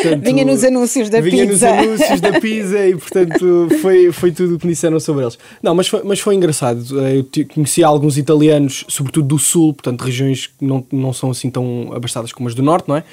portanto, 0.09 0.25
vinha 0.25 0.45
nos 0.45 0.65
anúncios 0.65 1.11
da 1.11 1.21
vinha 1.21 1.47
pizza. 1.47 1.71
Vinha 1.71 1.83
nos 1.83 2.01
anúncios 2.01 2.21
da 2.21 2.41
pizza 2.41 2.87
e, 2.87 2.97
portanto, 2.97 3.69
foi, 3.81 4.13
foi 4.13 4.33
tudo 4.33 4.57
o 4.57 4.59
que 4.59 4.67
me 4.67 4.73
disseram 4.73 4.99
sobre 5.01 5.25
eles. 5.25 5.39
Não, 5.63 5.75
mas 5.75 5.89
foi, 5.89 6.03
mas 6.05 6.21
foi 6.21 6.35
engraçado. 6.35 6.85
Eh, 7.01 7.19
eu 7.19 7.47
conheci 7.47 7.83
alguns 7.83 8.19
italianos, 8.19 8.85
sobretudo 8.89 9.29
do 9.29 9.39
sul, 9.39 9.73
portanto, 9.75 10.03
regiões 10.03 10.47
que 10.47 10.65
não, 10.65 10.85
não 10.93 11.13
são 11.13 11.31
assim 11.31 11.51
tão 11.51 11.93
abastadas 11.95 12.33
como 12.33 12.49
as 12.49 12.55
do 12.55 12.63
norte, 12.63 12.89
não 12.89 12.97
é? 12.97 13.05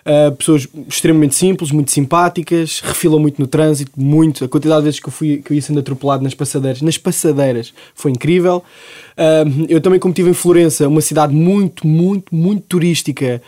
Uh, 0.00 0.34
pessoas 0.34 0.66
extremamente 0.88 1.34
simples, 1.34 1.70
muito 1.70 1.90
simpáticas, 1.90 2.80
refilam 2.80 3.20
muito 3.20 3.38
no 3.38 3.46
trânsito, 3.46 3.92
muito. 3.96 4.44
A 4.44 4.48
quantidade 4.48 4.80
de 4.80 4.84
vezes 4.84 5.00
que 5.00 5.08
eu, 5.08 5.12
fui, 5.12 5.42
que 5.44 5.52
eu 5.52 5.54
ia 5.54 5.60
sendo 5.60 5.78
atropelado 5.78 6.24
nas 6.24 6.32
passadeiras, 6.32 6.80
nas 6.80 6.96
passadeiras, 6.96 7.74
foi 7.94 8.10
incrível. 8.10 8.64
Uh, 9.12 9.66
eu 9.68 9.80
também, 9.80 10.00
como 10.00 10.12
estive 10.12 10.30
em 10.30 10.34
Florença, 10.34 10.88
uma 10.88 11.02
cidade 11.02 11.34
muito, 11.34 11.86
muito, 11.86 12.34
muito 12.34 12.62
turística, 12.62 13.42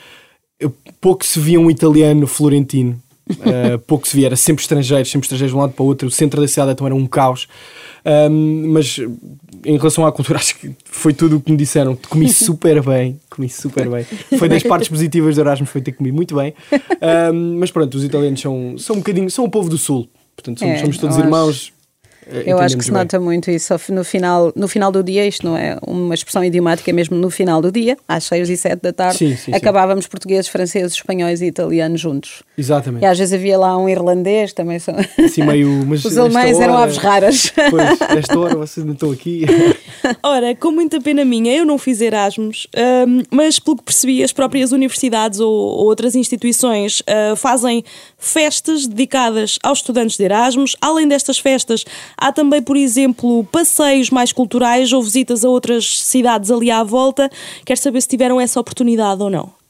pouco 1.01 1.25
se 1.25 1.39
via 1.41 1.61
um 1.61 1.71
italiano 1.71 2.27
florentino. 2.27 3.01
Uh, 3.31 3.79
pouco 3.87 4.07
se 4.07 4.17
via, 4.17 4.27
era 4.27 4.37
sempre 4.37 4.63
estrangeiros, 4.63 5.11
sempre 5.11 5.27
estrangeiros 5.27 5.53
de 5.53 5.57
um 5.57 5.61
lado 5.61 5.73
para 5.73 5.83
o 5.83 5.87
outro. 5.87 6.09
O 6.09 6.11
centro 6.11 6.41
da 6.41 6.49
cidade 6.49 6.73
então 6.73 6.87
era 6.87 6.95
um 6.95 7.07
caos. 7.07 7.49
Um, 8.05 8.73
mas 8.73 8.99
em 9.65 9.77
relação 9.77 10.05
à 10.05 10.13
cultura, 10.13 10.39
acho 10.41 10.59
que 10.59 10.71
foi 10.85 11.13
tudo 11.13 11.37
o 11.37 11.41
que 11.41 11.51
me 11.51 11.57
disseram. 11.57 11.97
Comi 12.09 12.29
super 12.33 12.83
bem, 12.83 13.21
comi 13.31 13.49
super 13.49 13.89
bem. 13.89 14.05
Foi 14.39 14.49
das 14.49 14.63
partes 14.63 14.89
positivas 14.89 15.35
do 15.37 15.41
Erasmus, 15.41 15.71
foi 15.71 15.81
ter 15.81 15.93
comido 15.93 16.15
muito 16.15 16.35
bem. 16.35 16.55
Um, 17.33 17.59
mas 17.59 17.71
pronto, 17.71 17.95
os 17.95 18.05
italianos 18.05 18.41
são, 18.41 18.77
são 18.79 18.97
um 18.97 18.99
bocadinho, 18.99 19.31
são 19.31 19.45
o 19.45 19.51
povo 19.51 19.69
do 19.69 19.79
Sul. 19.79 20.09
Portanto, 20.35 20.59
somos, 20.59 20.75
é, 20.75 20.79
somos 20.79 20.99
todos 20.99 21.17
irmãos. 21.19 21.73
Eh, 21.77 21.82
Eu 22.27 22.59
acho 22.59 22.77
que 22.77 22.85
se 22.85 22.91
bem. 22.91 23.01
nota 23.01 23.19
muito 23.19 23.51
isso 23.51 23.75
no 23.91 24.05
final, 24.05 24.53
no 24.55 24.69
final 24.69 24.93
do 24.93 25.03
dia, 25.03 25.27
isto 25.27 25.47
não 25.47 25.57
é 25.57 25.77
uma 25.87 26.15
expressão 26.15 26.45
idiomática 26.45 26.93
mesmo 26.93 27.17
no 27.17 27.31
final 27.31 27.61
do 27.61 27.73
dia, 27.73 27.97
às 28.07 28.25
6 28.25 28.49
e 28.49 28.57
7 28.57 28.81
da 28.81 28.93
tarde, 28.93 29.19
sim, 29.19 29.37
sim, 29.37 29.55
acabávamos 29.55 30.05
sim. 30.05 30.11
portugueses, 30.11 30.49
franceses, 30.49 30.95
espanhóis 30.95 31.41
e 31.41 31.47
italianos 31.47 32.01
juntos. 32.01 32.43
Exatamente. 32.57 33.03
E 33.03 33.07
às 33.07 33.19
vezes 33.19 33.35
havia 33.35 33.59
lá 33.59 33.77
um 33.77 33.89
irlandês 33.89 34.53
também. 34.53 34.79
São... 34.79 34.95
Assim, 35.19 35.43
meio, 35.43 35.69
mas 35.87 36.05
Os 36.05 36.17
alemães 36.17 36.57
hora, 36.57 36.65
eram 36.65 36.77
aves 36.77 36.97
raras. 36.97 37.53
Pois, 37.71 38.01
esta 38.19 38.39
hora 38.39 38.57
vocês 38.57 38.85
não 38.87 38.93
estão 38.93 39.11
aqui. 39.11 39.45
Ora, 40.23 40.55
com 40.55 40.71
muita 40.71 41.01
pena 41.01 41.25
minha, 41.25 41.55
eu 41.55 41.65
não 41.65 41.79
fiz 41.79 42.01
Erasmus, 42.01 42.67
um, 43.07 43.23
mas 43.31 43.59
pelo 43.59 43.77
que 43.77 43.85
percebi, 43.85 44.23
as 44.23 44.33
próprias 44.33 44.73
universidades 44.73 45.39
ou, 45.39 45.53
ou 45.53 45.87
outras 45.87 46.15
instituições 46.15 47.01
uh, 47.01 47.37
fazem 47.37 47.85
festas 48.19 48.87
dedicadas 48.87 49.59
aos 49.63 49.79
estudantes 49.79 50.17
de 50.17 50.25
Erasmus. 50.25 50.77
Além 50.81 51.07
destas 51.07 51.39
festas, 51.39 51.85
há 52.27 52.33
também, 52.33 52.63
por 52.63 52.77
exemplo, 52.77 53.45
passeios 53.45 54.11
mais 54.11 54.33
culturais 54.33 54.93
ou 54.93 55.03
visitas 55.03 55.45
a 55.45 55.49
outras 55.49 56.01
cidades 56.01 56.51
ali 56.51 56.71
à 56.71 56.83
volta. 56.83 57.31
Quero 57.65 57.81
saber 57.81 58.01
se 58.01 58.09
tiveram 58.09 58.41
essa 58.41 58.61
oportunidade 58.61 59.23
ou 59.23 59.31
não. 59.31 59.63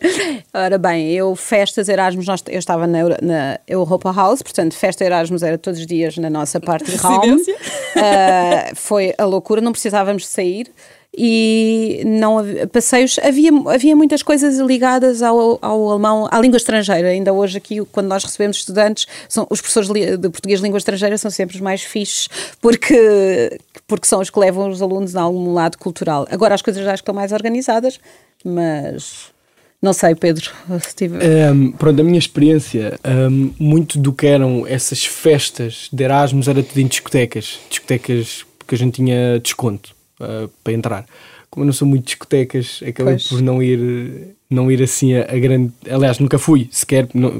Ora 0.52 0.78
bem, 0.78 1.12
eu 1.12 1.36
festas 1.36 1.88
Erasmus, 1.88 2.26
nós, 2.26 2.42
eu 2.48 2.58
estava 2.58 2.86
na, 2.88 2.98
na 3.22 3.60
Europa 3.66 4.10
House, 4.10 4.42
portanto, 4.42 4.74
festa 4.74 5.04
Erasmus 5.04 5.44
era 5.44 5.56
todos 5.56 5.78
os 5.78 5.86
dias 5.86 6.16
na 6.16 6.28
nossa 6.28 6.58
parte 6.58 6.90
de 6.90 7.06
home. 7.06 7.40
Uh, 7.40 8.74
foi 8.74 9.14
a 9.16 9.24
loucura, 9.24 9.60
não 9.60 9.70
precisávamos 9.70 10.26
sair 10.26 10.72
e 11.16 12.02
não 12.04 12.38
havia, 12.38 12.66
passeios 12.66 13.18
havia 13.18 13.50
havia 13.68 13.96
muitas 13.96 14.22
coisas 14.22 14.58
ligadas 14.58 15.22
ao, 15.22 15.58
ao 15.62 15.90
alemão 15.90 16.28
à 16.30 16.38
língua 16.38 16.58
estrangeira 16.58 17.08
ainda 17.08 17.32
hoje 17.32 17.56
aqui 17.56 17.82
quando 17.90 18.06
nós 18.08 18.22
recebemos 18.22 18.58
estudantes 18.58 19.06
são 19.28 19.46
os 19.48 19.60
professores 19.60 19.88
de 20.18 20.28
português 20.28 20.60
língua 20.60 20.78
estrangeira 20.78 21.16
são 21.16 21.30
sempre 21.30 21.56
os 21.56 21.62
mais 21.62 21.82
fixes 21.82 22.28
porque 22.60 23.58
porque 23.86 24.06
são 24.06 24.20
os 24.20 24.28
que 24.28 24.38
levam 24.38 24.68
os 24.68 24.82
alunos 24.82 25.16
a 25.16 25.22
algum 25.22 25.54
lado 25.54 25.78
cultural 25.78 26.26
agora 26.30 26.54
as 26.54 26.60
coisas 26.60 26.84
já 26.84 26.94
estão 26.94 27.14
mais 27.14 27.32
organizadas 27.32 27.98
mas 28.44 29.34
não 29.80 29.92
sei, 29.92 30.14
Pedro. 30.14 30.50
Um, 31.52 31.70
pronto, 31.72 32.00
a 32.00 32.04
minha 32.04 32.18
experiência, 32.18 32.98
um, 33.30 33.52
muito 33.58 33.98
do 33.98 34.12
que 34.12 34.26
eram 34.26 34.66
essas 34.66 35.04
festas 35.04 35.88
de 35.92 36.02
Erasmus 36.02 36.48
era 36.48 36.62
tudo 36.62 36.80
em 36.80 36.86
discotecas. 36.86 37.60
Discotecas 37.68 38.44
que 38.66 38.74
a 38.74 38.78
gente 38.78 38.94
tinha 38.94 39.38
desconto 39.38 39.95
uh, 40.20 40.48
para 40.62 40.72
entrar. 40.72 41.06
Como 41.50 41.64
eu 41.64 41.66
não 41.66 41.72
sou 41.72 41.86
muito 41.86 42.06
discotecas, 42.06 42.80
acabei 42.86 43.14
pois. 43.14 43.28
por 43.28 43.40
não 43.40 43.62
ir, 43.62 44.36
não 44.50 44.70
ir 44.70 44.82
assim 44.82 45.14
a, 45.14 45.22
a, 45.22 45.38
grande. 45.38 45.72
Aliás, 45.88 46.18
nunca 46.18 46.38
fui 46.38 46.68
sequer. 46.70 47.08
Não, 47.14 47.32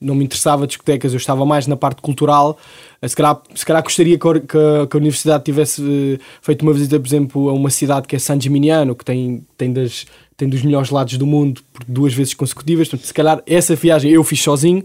não 0.00 0.14
me 0.14 0.24
interessava 0.24 0.66
discotecas, 0.66 1.12
eu 1.12 1.16
estava 1.16 1.44
mais 1.46 1.66
na 1.66 1.76
parte 1.76 2.02
cultural. 2.02 2.58
Eh, 3.00 3.08
se 3.08 3.16
calhar, 3.16 3.40
se 3.54 3.64
calhar 3.64 3.82
gostaria 3.82 4.18
que 4.18 4.28
a, 4.28 4.40
que 4.86 4.96
a, 4.96 4.98
universidade 4.98 5.44
tivesse 5.44 5.82
eh, 5.82 6.22
feito 6.42 6.62
uma 6.62 6.72
visita, 6.72 7.00
por 7.00 7.06
exemplo, 7.06 7.48
a 7.48 7.52
uma 7.52 7.70
cidade 7.70 8.06
que 8.06 8.14
é 8.14 8.18
San 8.18 8.40
Gimignano, 8.40 8.94
que 8.94 9.04
tem, 9.04 9.44
tem, 9.56 9.72
das, 9.72 10.06
tem 10.36 10.48
dos 10.48 10.62
melhores 10.62 10.90
lados 10.90 11.16
do 11.16 11.26
mundo 11.26 11.62
por 11.72 11.84
duas 11.84 12.12
vezes 12.12 12.34
consecutivas. 12.34 12.88
Portanto, 12.88 13.06
se 13.06 13.14
calhar 13.14 13.42
essa 13.46 13.74
viagem 13.74 14.10
eu 14.10 14.22
fiz 14.22 14.42
sozinho. 14.42 14.84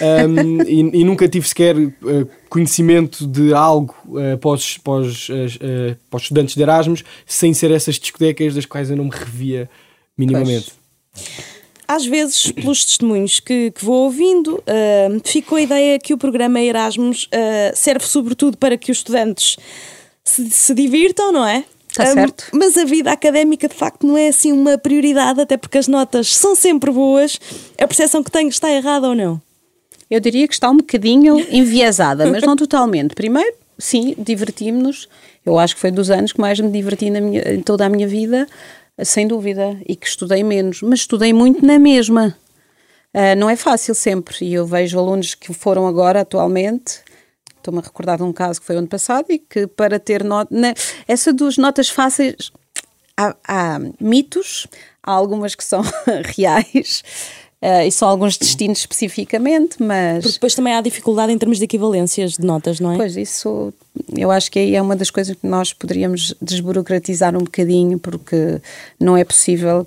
Um, 0.00 0.62
e, 0.62 1.00
e, 1.00 1.04
nunca 1.04 1.28
tive 1.28 1.46
sequer 1.46 1.76
uh, 1.76 1.92
conhecimento 2.48 3.26
de 3.26 3.54
algo 3.54 3.94
uh, 4.06 4.36
para, 4.38 4.50
os, 4.50 4.78
para, 4.78 4.92
os, 4.94 5.28
uh, 5.28 5.32
para, 6.10 6.16
os, 6.16 6.22
estudantes 6.22 6.54
de 6.54 6.62
Erasmus 6.62 7.04
sem 7.26 7.54
ser 7.54 7.70
essas 7.70 7.96
discotecas 7.96 8.54
das 8.54 8.66
quais 8.66 8.90
eu 8.90 8.96
não 8.96 9.04
me 9.04 9.10
revia 9.10 9.68
minimamente. 10.16 10.72
Pois 11.12 11.54
às 11.86 12.06
vezes, 12.06 12.50
pelos 12.50 12.84
testemunhos 12.84 13.40
que, 13.40 13.70
que 13.70 13.84
vou 13.84 14.04
ouvindo, 14.04 14.54
uh, 14.56 15.20
ficou 15.24 15.56
a 15.56 15.62
ideia 15.62 15.98
que 15.98 16.14
o 16.14 16.18
programa 16.18 16.60
Erasmus 16.60 17.24
uh, 17.24 17.76
serve 17.76 18.06
sobretudo 18.06 18.56
para 18.56 18.76
que 18.76 18.90
os 18.90 18.98
estudantes 18.98 19.56
se, 20.24 20.48
se 20.50 20.74
divirtam, 20.74 21.30
não 21.30 21.46
é? 21.46 21.64
Está 21.90 22.04
um, 22.04 22.14
certo. 22.14 22.46
Mas 22.52 22.76
a 22.76 22.84
vida 22.84 23.12
académica 23.12 23.68
de 23.68 23.74
facto 23.74 24.06
não 24.06 24.16
é 24.16 24.28
assim 24.28 24.50
uma 24.50 24.78
prioridade, 24.78 25.40
até 25.40 25.56
porque 25.56 25.78
as 25.78 25.86
notas 25.86 26.34
são 26.34 26.56
sempre 26.56 26.90
boas. 26.90 27.38
A 27.78 27.86
percepção 27.86 28.22
que 28.22 28.30
tenho 28.30 28.48
está 28.48 28.72
errada 28.72 29.08
ou 29.08 29.14
não? 29.14 29.40
Eu 30.10 30.20
diria 30.20 30.46
que 30.46 30.54
está 30.54 30.70
um 30.70 30.76
bocadinho 30.76 31.38
enviesada, 31.50 32.30
mas 32.30 32.42
não 32.42 32.56
totalmente. 32.56 33.14
Primeiro, 33.14 33.54
sim, 33.78 34.14
divertimos-nos. 34.18 35.08
Eu 35.44 35.58
acho 35.58 35.74
que 35.74 35.80
foi 35.80 35.90
dos 35.90 36.10
anos 36.10 36.32
que 36.32 36.40
mais 36.40 36.58
me 36.60 36.70
diverti 36.70 37.10
minha, 37.10 37.54
em 37.54 37.62
toda 37.62 37.84
a 37.84 37.88
minha 37.88 38.06
vida, 38.06 38.46
sem 39.02 39.26
dúvida, 39.26 39.76
e 39.86 39.96
que 39.96 40.06
estudei 40.06 40.42
menos, 40.42 40.82
mas 40.82 41.00
estudei 41.00 41.32
muito 41.32 41.64
na 41.64 41.78
mesma. 41.78 42.36
Uh, 43.12 43.36
não 43.36 43.48
é 43.48 43.56
fácil 43.56 43.94
sempre, 43.94 44.36
e 44.40 44.54
eu 44.54 44.66
vejo 44.66 44.98
alunos 44.98 45.34
que 45.34 45.52
foram 45.52 45.86
agora, 45.86 46.22
atualmente, 46.22 47.00
estou-me 47.56 47.78
a 47.78 47.82
recordar 47.82 48.16
de 48.16 48.24
um 48.24 48.32
caso 48.32 48.60
que 48.60 48.66
foi 48.66 48.76
ano 48.76 48.88
passado, 48.88 49.26
e 49.30 49.38
que 49.38 49.66
para 49.66 49.98
ter 49.98 50.24
nota. 50.24 50.54
Essa 51.06 51.32
dos 51.32 51.56
notas 51.56 51.88
fáceis, 51.88 52.50
há, 53.16 53.36
há 53.46 53.80
mitos, 54.00 54.66
há 55.02 55.12
algumas 55.12 55.54
que 55.54 55.64
são 55.64 55.82
reais. 56.36 57.02
Uh, 57.64 57.86
e 57.86 57.90
são 57.90 58.06
alguns 58.06 58.36
destinos 58.36 58.80
especificamente, 58.80 59.82
mas. 59.82 60.22
Porque 60.22 60.34
depois 60.34 60.54
também 60.54 60.74
há 60.74 60.82
dificuldade 60.82 61.32
em 61.32 61.38
termos 61.38 61.56
de 61.56 61.64
equivalências 61.64 62.32
de 62.32 62.44
notas, 62.44 62.78
não 62.78 62.92
é? 62.92 62.96
Pois, 62.98 63.16
isso 63.16 63.72
eu 64.14 64.30
acho 64.30 64.50
que 64.50 64.58
aí 64.58 64.74
é 64.74 64.82
uma 64.82 64.94
das 64.94 65.08
coisas 65.08 65.36
que 65.36 65.46
nós 65.46 65.72
poderíamos 65.72 66.34
desburocratizar 66.42 67.34
um 67.36 67.44
bocadinho, 67.44 67.98
porque 67.98 68.60
não 68.98 69.16
é 69.16 69.24
possível, 69.24 69.86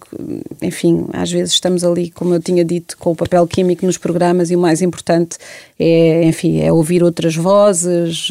enfim, 0.61 1.05
às 1.13 1.31
vezes 1.31 1.53
estamos 1.53 1.83
ali, 1.83 2.09
como 2.09 2.33
eu 2.33 2.41
tinha 2.41 2.63
dito, 2.63 2.97
com 2.97 3.11
o 3.11 3.15
papel 3.15 3.45
químico 3.45 3.85
nos 3.85 3.97
programas 3.97 4.49
e 4.49 4.55
o 4.55 4.59
mais 4.59 4.81
importante 4.81 5.37
é, 5.77 6.23
enfim, 6.23 6.61
é 6.61 6.71
ouvir 6.71 7.03
outras 7.03 7.35
vozes, 7.35 8.29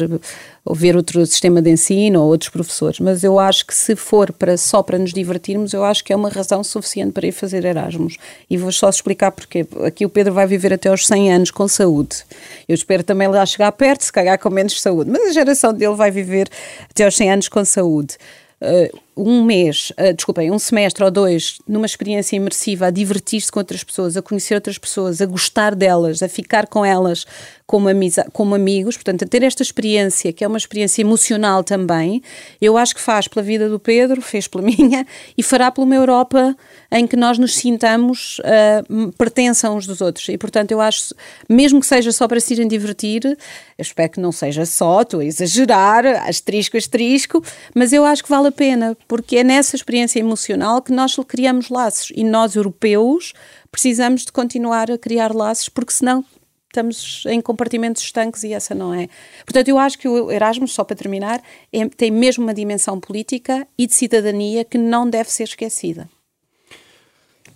ou 0.67 0.75
ver 0.75 0.97
outro 0.97 1.25
sistema 1.25 1.61
de 1.61 1.69
ensino 1.69 2.21
ou 2.21 2.27
outros 2.27 2.49
professores, 2.49 2.99
mas 2.99 3.23
eu 3.23 3.39
acho 3.39 3.65
que 3.65 3.73
se 3.73 3.95
for 3.95 4.33
para 4.33 4.57
só 4.57 4.83
para 4.83 4.99
nos 4.99 5.13
divertirmos, 5.13 5.71
eu 5.71 5.81
acho 5.81 6.03
que 6.03 6.11
é 6.11 6.15
uma 6.15 6.29
razão 6.29 6.61
suficiente 6.61 7.13
para 7.13 7.25
ir 7.25 7.31
fazer 7.31 7.63
Erasmus. 7.63 8.17
E 8.49 8.57
vou 8.57 8.71
só 8.71 8.89
explicar 8.89 9.31
porque 9.31 9.65
aqui 9.85 10.05
o 10.05 10.09
Pedro 10.09 10.33
vai 10.33 10.45
viver 10.45 10.73
até 10.73 10.89
aos 10.89 11.07
100 11.07 11.31
anos 11.31 11.51
com 11.51 11.67
saúde. 11.69 12.25
Eu 12.67 12.75
espero 12.75 13.01
também 13.01 13.29
lá 13.29 13.45
chegar 13.45 13.71
perto, 13.71 14.03
se 14.03 14.11
calhar 14.11 14.37
com 14.37 14.49
menos 14.49 14.81
saúde, 14.81 15.09
mas 15.09 15.29
a 15.29 15.31
geração 15.31 15.73
dele 15.73 15.95
vai 15.95 16.11
viver 16.11 16.49
até 16.89 17.05
aos 17.05 17.15
100 17.15 17.31
anos 17.31 17.47
com 17.47 17.63
saúde. 17.63 18.17
Uh, 18.61 19.06
um 19.17 19.43
mês, 19.43 19.91
uh, 19.99 20.13
desculpem, 20.13 20.51
um 20.51 20.59
semestre 20.59 21.03
ou 21.03 21.11
dois 21.11 21.59
numa 21.67 21.85
experiência 21.85 22.35
imersiva, 22.35 22.87
a 22.87 22.91
divertir-se 22.91 23.51
com 23.51 23.59
outras 23.59 23.83
pessoas, 23.83 24.15
a 24.15 24.21
conhecer 24.21 24.55
outras 24.55 24.77
pessoas, 24.77 25.21
a 25.21 25.25
gostar 25.25 25.75
delas, 25.75 26.21
a 26.21 26.29
ficar 26.29 26.67
com 26.67 26.85
elas 26.85 27.25
como, 27.67 27.89
como 28.31 28.55
amigos, 28.55 28.95
portanto, 28.95 29.25
a 29.25 29.27
ter 29.27 29.43
esta 29.43 29.61
experiência, 29.61 30.31
que 30.31 30.43
é 30.43 30.47
uma 30.47 30.57
experiência 30.57 31.01
emocional 31.01 31.63
também, 31.65 32.23
eu 32.61 32.77
acho 32.77 32.95
que 32.95 33.01
faz 33.01 33.27
pela 33.27 33.43
vida 33.43 33.67
do 33.67 33.77
Pedro, 33.77 34.21
fez 34.21 34.47
pela 34.47 34.63
minha, 34.65 35.05
e 35.37 35.43
fará 35.43 35.69
pela 35.69 35.85
uma 35.85 35.95
Europa 35.95 36.55
em 36.89 37.05
que 37.05 37.17
nós 37.17 37.37
nos 37.37 37.55
sintamos 37.55 38.39
uh, 38.39 39.11
pertençam 39.17 39.75
uns 39.75 39.85
dos 39.85 39.99
outros. 39.99 40.29
E, 40.29 40.37
portanto, 40.37 40.71
eu 40.71 40.79
acho, 40.79 41.13
mesmo 41.49 41.81
que 41.81 41.85
seja 41.85 42.11
só 42.13 42.25
para 42.25 42.39
se 42.39 42.53
irem 42.53 42.67
divertir, 42.67 43.25
eu 43.25 43.81
espero 43.81 44.11
que 44.11 44.19
não 44.21 44.31
seja 44.31 44.65
só, 44.65 45.01
estou 45.01 45.19
a 45.19 45.25
exagerar, 45.25 46.05
asterisco, 46.27 46.77
asterisco, 46.77 47.43
mas 47.75 47.91
eu 47.91 48.05
acho 48.05 48.23
que 48.23 48.29
vale 48.29 48.47
a 48.47 48.51
pena, 48.51 48.95
porque 49.07 49.37
é 49.37 49.43
nessa 49.43 49.75
experiência 49.75 50.19
emocional 50.19 50.81
que 50.81 50.91
nós 50.91 51.15
criamos 51.27 51.69
laços. 51.69 52.11
E 52.15 52.23
nós, 52.23 52.55
europeus, 52.55 53.33
precisamos 53.71 54.25
de 54.25 54.31
continuar 54.31 54.91
a 54.91 54.97
criar 54.97 55.33
laços, 55.33 55.69
porque 55.69 55.93
senão 55.93 56.23
estamos 56.67 57.23
em 57.27 57.41
compartimentos 57.41 58.03
estanques 58.03 58.43
e 58.43 58.53
essa 58.53 58.75
não 58.75 58.93
é. 58.93 59.07
Portanto, 59.45 59.67
eu 59.67 59.79
acho 59.79 59.97
que 59.97 60.07
o 60.07 60.31
Erasmus, 60.31 60.73
só 60.73 60.83
para 60.83 60.95
terminar, 60.95 61.41
é, 61.71 61.87
tem 61.89 62.11
mesmo 62.11 62.43
uma 62.43 62.53
dimensão 62.53 62.99
política 62.99 63.67
e 63.77 63.87
de 63.87 63.95
cidadania 63.95 64.63
que 64.63 64.77
não 64.77 65.09
deve 65.09 65.31
ser 65.31 65.43
esquecida. 65.43 66.07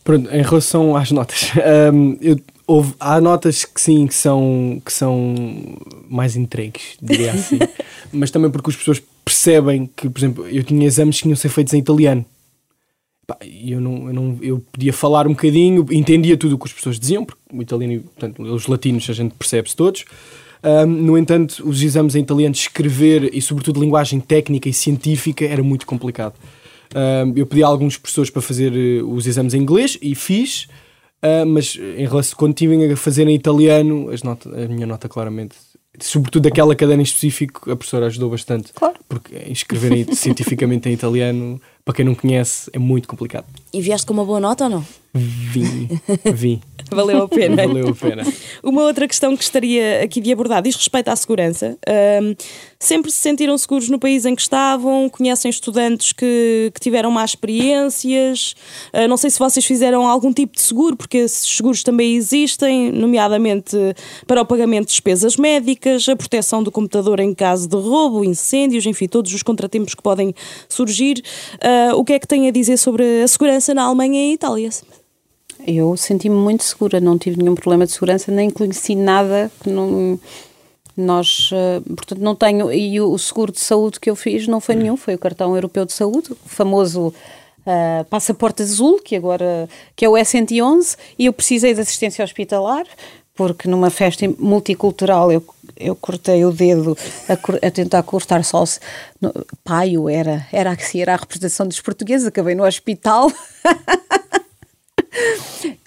Pronto, 0.04 0.34
em 0.34 0.42
relação 0.42 0.96
às 0.96 1.12
notas, 1.12 1.52
um, 1.94 2.18
eu, 2.20 2.40
houve, 2.66 2.96
há 3.00 3.22
notas 3.22 3.66
que 3.66 3.80
sim, 3.80 4.08
que 4.08 4.16
são, 4.16 4.82
que 4.84 4.92
são 4.92 5.36
mais 6.10 6.36
entregues, 6.36 6.98
diria 7.02 7.34
assim, 7.34 7.60
mas 8.12 8.32
também 8.32 8.50
porque 8.50 8.72
as 8.72 8.76
pessoas 8.76 9.02
percebem 9.24 9.90
que, 9.96 10.10
por 10.10 10.20
exemplo, 10.20 10.48
eu 10.48 10.64
tinha 10.64 10.86
exames 10.86 11.18
que 11.18 11.24
tinham 11.24 11.36
ser 11.36 11.50
feitos 11.50 11.74
em 11.74 11.80
italiano. 11.80 12.26
Eu, 13.42 13.80
não, 13.80 14.08
eu, 14.08 14.14
não, 14.14 14.38
eu 14.42 14.60
podia 14.72 14.92
falar 14.92 15.26
um 15.26 15.32
bocadinho, 15.32 15.86
entendia 15.92 16.36
tudo 16.36 16.56
o 16.56 16.58
que 16.58 16.66
as 16.66 16.74
pessoas 16.74 17.00
diziam, 17.00 17.24
porque 17.24 17.42
o 17.54 17.62
italiano, 17.62 18.02
portanto, 18.02 18.42
os 18.42 18.68
latinos 18.68 19.10
a 19.10 19.14
gente 19.14 19.34
percebe-se 19.36 19.76
todos. 19.76 20.04
Um, 20.64 20.86
no 20.86 21.18
entanto, 21.18 21.64
os 21.68 21.82
exames 21.82 22.16
em 22.16 22.22
italiano, 22.22 22.54
escrever 22.54 23.34
e, 23.34 23.42
sobretudo, 23.42 23.80
linguagem 23.80 24.20
técnica 24.20 24.70
e 24.70 24.74
científica 24.74 25.46
era 25.46 25.64
muito 25.64 25.86
complicado. 25.86 26.36
Um, 26.94 27.34
eu 27.36 27.48
pedi 27.48 27.64
a 27.64 27.68
alguns 27.68 27.98
professores 27.98 28.30
para 28.30 28.42
fazer 28.42 28.72
uh, 28.74 29.10
os 29.12 29.26
exames 29.26 29.54
em 29.54 29.62
inglês 29.62 29.98
e 30.02 30.14
fiz, 30.14 30.68
uh, 31.24 31.46
mas 31.48 31.78
em 31.98 32.06
relação, 32.06 32.38
quando 32.38 32.54
tive 32.54 32.92
a 32.92 32.98
fazer 32.98 33.28
em 33.28 33.36
italiano, 33.36 34.10
as 34.10 34.22
a 34.24 34.68
minha 34.68 34.86
nota 34.86 35.08
claramente 35.08 35.56
sobretudo 36.00 36.48
aquela 36.48 36.76
cadeira 36.76 37.02
em 37.02 37.04
específico, 37.04 37.72
a 37.72 37.76
professora 37.76 38.08
ajudou 38.08 38.30
bastante. 38.30 38.72
Claro. 38.74 38.96
Porque 39.08 39.36
escrever 39.50 40.08
cientificamente 40.16 40.90
em 40.90 40.94
italiano, 40.94 41.62
para 41.84 41.96
quem 41.96 42.06
não 42.06 42.16
conhece, 42.16 42.70
é 42.74 42.80
muito 42.80 43.08
complicado. 43.08 43.46
E 43.74 43.82
vieste 43.82 44.06
com 44.06 44.14
uma 44.14 44.26
boa 44.26 44.40
nota 44.40 44.66
ou 44.66 44.70
não? 44.70 44.86
Vim, 45.14 45.90
vim. 46.34 46.62
Valeu 46.90 47.24
a 47.24 47.28
pena. 47.28 47.68
Valeu 47.68 47.90
a 47.90 47.96
pena. 47.96 48.24
Uma 48.64 48.84
outra 48.84 49.08
questão 49.08 49.32
que 49.32 49.38
gostaria 49.38 50.02
aqui 50.04 50.20
de 50.20 50.32
abordar 50.32 50.62
diz 50.62 50.76
respeito 50.76 51.10
à 51.10 51.16
segurança. 51.16 51.78
Um, 52.22 52.36
sempre 52.80 53.12
se 53.12 53.18
sentiram 53.18 53.58
seguros 53.58 53.90
no 53.90 54.00
país 54.00 54.26
em 54.26 54.36
que 54.36 54.42
estavam? 54.42 55.10
Conhecem 55.10 55.50
estudantes 55.50 56.12
que, 56.12 56.72
que 56.74 56.80
tiveram 56.80 57.12
más 57.12 57.32
experiências? 57.32 58.56
Uh, 58.94 59.08
não 59.08 59.18
sei 59.18 59.30
se 59.30 59.40
vocês 59.40 59.66
fizeram 59.66 60.08
algum 60.08 60.34
tipo 60.34 60.56
de 60.56 60.62
seguro, 60.62 60.96
porque 60.96 61.20
esses 61.20 61.56
seguros 61.56 61.84
também 61.84 62.16
existem, 62.16 62.92
nomeadamente 62.92 63.78
para 64.28 64.42
o 64.42 64.46
pagamento 64.46 64.88
de 64.88 64.92
despesas 64.92 65.38
médicas, 65.38 66.08
a 66.08 66.16
proteção 66.16 66.62
do 66.64 66.72
computador 66.72 67.20
em 67.20 67.34
caso 67.34 67.68
de 67.70 67.76
roubo, 67.76 68.24
incêndios, 68.24 68.86
enfim, 68.86 69.08
todos 69.08 69.34
os 69.34 69.44
contratempos 69.44 69.94
que 69.94 70.02
podem 70.02 70.34
surgir. 70.68 71.22
Uh, 71.56 71.71
o 71.96 72.04
que 72.04 72.14
é 72.14 72.20
que 72.20 72.28
tem 72.28 72.48
a 72.48 72.52
dizer 72.52 72.78
sobre 72.78 73.24
a 73.24 73.28
segurança 73.28 73.74
na 73.74 73.84
Alemanha 73.84 74.20
e 74.20 74.34
Itália? 74.34 74.70
Eu 75.66 75.96
senti-me 75.96 76.36
muito 76.36 76.64
segura, 76.64 77.00
não 77.00 77.18
tive 77.18 77.38
nenhum 77.38 77.56
problema 77.56 77.86
de 77.86 77.92
segurança, 77.92 78.32
nem 78.32 78.50
conheci 78.50 78.96
nada 78.96 79.52
que 79.62 79.70
não. 79.70 80.20
Nós, 80.98 81.50
eh, 81.54 81.82
portanto, 81.96 82.20
não 82.20 82.36
tenho. 82.36 82.72
E 82.72 83.00
o 83.00 83.18
seguro 83.18 83.52
de 83.52 83.60
saúde 83.60 84.00
que 84.00 84.10
eu 84.10 84.16
fiz 84.16 84.48
não 84.48 84.60
foi 84.60 84.76
nenhum, 84.76 84.98
foi 84.98 85.16
o 85.16 85.20
cartão 85.20 85.56
europeu 85.56 85.86
de 85.86 85.94
saúde, 85.94 86.34
o 86.34 86.36
famoso 86.50 87.14
uh, 87.66 88.06
passaporte 88.10 88.62
azul, 88.62 89.00
que 89.00 89.16
agora 89.16 89.70
que 89.96 90.06
é 90.06 90.10
o 90.10 90.14
S111, 90.14 90.98
e 91.18 91.28
eu 91.28 91.34
precisei 91.34 91.74
de 91.74 91.82
assistência 91.82 92.24
hospitalar, 92.24 92.86
porque 93.36 93.68
numa 93.68 93.90
festa 93.90 94.26
multicultural 94.38 95.32
eu, 95.32 95.44
eu 95.78 95.96
cortei 95.96 96.44
o 96.46 96.52
dedo 96.52 96.98
a, 97.28 97.68
a 97.68 97.72
tentar 97.72 98.04
cortar 98.04 98.44
só. 98.44 98.64
Paio 99.64 100.10
era, 100.10 100.46
era, 100.52 100.78
era 100.96 101.14
a 101.14 101.18
representação 101.18 101.68
dos 101.68 101.80
portugueses, 101.80 102.28
acabei 102.28 102.56
no 102.56 102.66
hospital. 102.66 103.32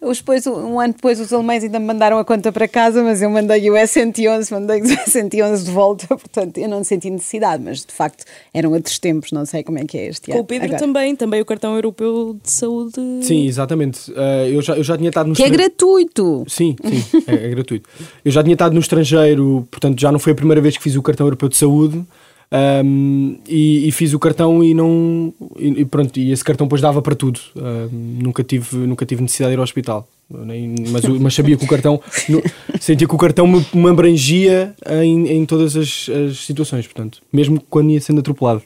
Depois, 0.01 0.47
um 0.47 0.79
ano 0.79 0.93
depois 0.93 1.19
os 1.19 1.33
alemães 1.33 1.65
ainda 1.65 1.79
me 1.81 1.87
mandaram 1.87 2.19
a 2.19 2.25
conta 2.25 2.53
para 2.53 2.69
casa, 2.69 3.03
mas 3.03 3.23
eu 3.23 3.31
mandei 3.31 3.71
o 3.71 3.75
S111, 3.75 4.51
mandei 4.51 4.81
o 4.83 4.85
S111 4.85 5.65
de 5.65 5.71
volta, 5.71 6.07
portanto 6.17 6.59
eu 6.59 6.69
não 6.69 6.85
senti 6.85 7.09
necessidade, 7.11 7.63
mas 7.63 7.85
de 7.85 7.93
facto 7.93 8.25
eram 8.53 8.73
outros 8.73 8.99
tempos, 8.99 9.33
não 9.33 9.47
sei 9.47 9.63
como 9.63 9.79
é 9.79 9.85
que 9.85 9.97
é 9.97 10.09
este 10.09 10.31
ano. 10.31 10.39
Com 10.39 10.45
o 10.45 10.47
Pedro 10.47 10.67
Agora. 10.67 10.79
também, 10.79 11.17
também 11.17 11.41
o 11.41 11.45
cartão 11.45 11.75
europeu 11.75 12.37
de 12.43 12.51
saúde. 12.51 12.95
Sim, 13.23 13.47
exatamente. 13.47 14.11
Uh, 14.11 14.49
eu, 14.53 14.63
já, 14.63 14.77
eu 14.77 14.85
já 14.85 14.97
tinha 14.97 15.09
estado 15.09 15.29
no 15.29 15.35
Que 15.35 15.43
é 15.43 15.49
gratuito! 15.49 16.45
Sim, 16.47 16.77
sim, 16.83 17.25
é, 17.27 17.47
é 17.47 17.49
gratuito. 17.49 17.89
Eu 18.25 18.31
já 18.31 18.43
tinha 18.43 18.55
estado 18.55 18.75
no 18.75 18.81
estrangeiro, 18.81 19.67
portanto 19.71 19.99
já 19.99 20.13
não 20.13 20.19
foi 20.19 20.33
a 20.33 20.37
primeira 20.37 20.61
vez 20.61 20.77
que 20.77 20.83
fiz 20.83 20.97
o 20.97 21.03
cartão 21.03 21.27
europeu 21.27 21.49
de 21.49 21.57
saúde. 21.57 22.05
Um, 22.53 23.39
e, 23.49 23.89
e, 23.89 23.93
fiz 23.93 24.13
o 24.13 24.19
cartão 24.19 24.63
e 24.63 24.75
não 24.75 25.35
e, 25.59 25.85
pronto 25.85 26.17
e 26.19 26.31
esse 26.31 26.45
cartão 26.45 26.67
depois 26.67 26.81
dava 26.81 27.03
para 27.03 27.15
tudo. 27.15 27.41
Um, 27.57 27.89
nunca 28.23 28.45
tive 28.45 28.77
nunca 28.77 29.05
tive 29.05 29.23
necessidade 29.23 29.51
de 29.51 29.57
ir 29.57 29.59
ao 29.59 29.65
hospital. 29.65 30.07
Nem, 30.31 30.75
mas, 30.91 31.05
mas 31.05 31.35
sabia 31.35 31.57
que 31.57 31.65
o 31.65 31.69
cartão 31.69 32.01
no, 32.29 32.43
sentia 32.81 33.07
que 33.07 33.15
o 33.15 33.19
cartão 33.19 33.47
me, 33.47 33.65
me 33.75 33.89
abrangia 33.91 34.75
em, 35.03 35.29
em 35.29 35.45
todas 35.45 35.77
as, 35.77 36.09
as, 36.09 36.39
situações 36.39 36.87
portanto 36.87 37.21
mesmo 37.31 37.61
quando 37.69 37.91
ia 37.91 38.01
sendo 38.01 38.21
atropelado. 38.21 38.63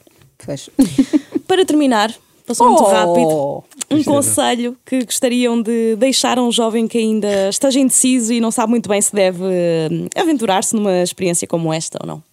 Para 1.47 1.65
terminar 1.65 2.13
passou 2.45 2.67
oh, 2.67 2.69
muito 2.71 2.85
rápido 2.85 3.63
um 3.91 4.03
conselho 4.03 4.77
que 4.85 5.03
gostariam 5.03 5.61
de 5.61 5.95
deixar 5.97 6.37
a 6.37 6.43
um 6.43 6.51
jovem 6.51 6.87
que 6.87 6.97
ainda 6.97 7.49
esteja 7.49 7.79
indeciso 7.79 8.31
e 8.31 8.39
não 8.39 8.51
sabe 8.51 8.69
muito 8.69 8.87
bem 8.87 9.01
se 9.01 9.13
deve 9.13 9.43
hum, 9.43 10.07
aventurar-se 10.15 10.75
numa 10.75 11.01
experiência 11.01 11.47
como 11.47 11.73
esta 11.73 11.97
ou 12.01 12.07
não 12.07 12.28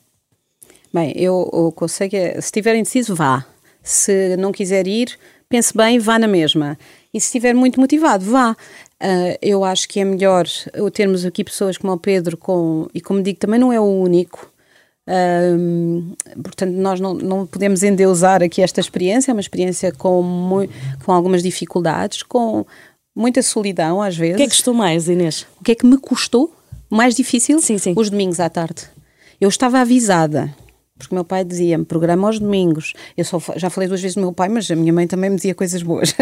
Bem, 0.97 1.13
eu 1.15 1.35
o 1.53 1.71
conselho 1.71 2.17
é, 2.17 2.33
se 2.41 2.47
estiver 2.47 2.75
indeciso, 2.75 3.15
vá. 3.15 3.45
Se 3.83 4.35
não 4.39 4.51
quiser 4.51 4.87
ir, 4.87 5.19
pense 5.47 5.77
bem, 5.77 5.99
vá 5.99 6.19
na 6.19 6.27
mesma. 6.27 6.79
E 7.13 7.21
se 7.21 7.27
estiver 7.27 7.55
muito 7.55 7.79
motivado, 7.79 8.25
vá. 8.25 8.53
Uh, 8.53 9.37
eu 9.43 9.63
acho 9.63 9.87
que 9.87 10.01
é 10.01 10.05
melhor 10.07 10.47
termos 10.95 11.27
aqui 11.27 11.45
pessoas 11.45 11.77
como 11.77 11.93
o 11.93 11.99
Pedro, 11.99 12.39
com, 12.39 12.89
e 12.95 13.01
como 13.03 13.23
digo, 13.23 13.39
também 13.39 13.61
não 13.61 13.71
é 13.71 13.79
o 13.79 13.85
único. 13.85 14.51
Uh, 15.07 16.17
portanto, 16.43 16.73
nós 16.73 16.99
não, 16.99 17.13
não 17.13 17.47
podemos 17.47 17.83
endeusar 17.83 18.43
aqui 18.43 18.63
esta 18.63 18.81
experiência, 18.81 19.31
é 19.31 19.35
uma 19.35 19.41
experiência 19.43 19.93
com, 19.93 20.67
com 21.05 21.13
algumas 21.13 21.43
dificuldades, 21.43 22.23
com 22.23 22.65
muita 23.15 23.43
solidão 23.43 24.01
às 24.01 24.17
vezes. 24.17 24.37
O 24.37 24.39
que 24.39 24.43
é 24.45 24.47
que 24.47 24.53
custou 24.53 24.73
mais, 24.73 25.09
Inês? 25.09 25.47
O 25.61 25.63
que 25.63 25.73
é 25.73 25.75
que 25.75 25.85
me 25.85 25.99
custou? 25.99 26.57
mais 26.89 27.15
difícil, 27.17 27.61
Sim, 27.61 27.79
sim. 27.79 27.95
os 27.97 28.11
domingos 28.11 28.41
à 28.41 28.49
tarde. 28.49 28.85
Eu 29.41 29.49
estava 29.49 29.81
avisada, 29.81 30.55
porque 30.99 31.15
meu 31.15 31.25
pai 31.25 31.45
dizia-me, 31.45 31.85
programa 31.85 32.29
aos 32.29 32.39
domingos. 32.39 32.95
Eu 33.17 33.25
só, 33.25 33.41
já 33.57 33.69
falei 33.69 33.89
duas 33.89 34.01
vezes 34.01 34.15
do 34.15 34.21
meu 34.23 34.33
pai, 34.33 34.49
mas 34.49 34.71
a 34.71 34.77
minha 34.77 34.93
mãe 34.93 35.07
também 35.07 35.31
me 35.31 35.37
dizia 35.37 35.55
coisas 35.55 35.83
boas. 35.83 36.15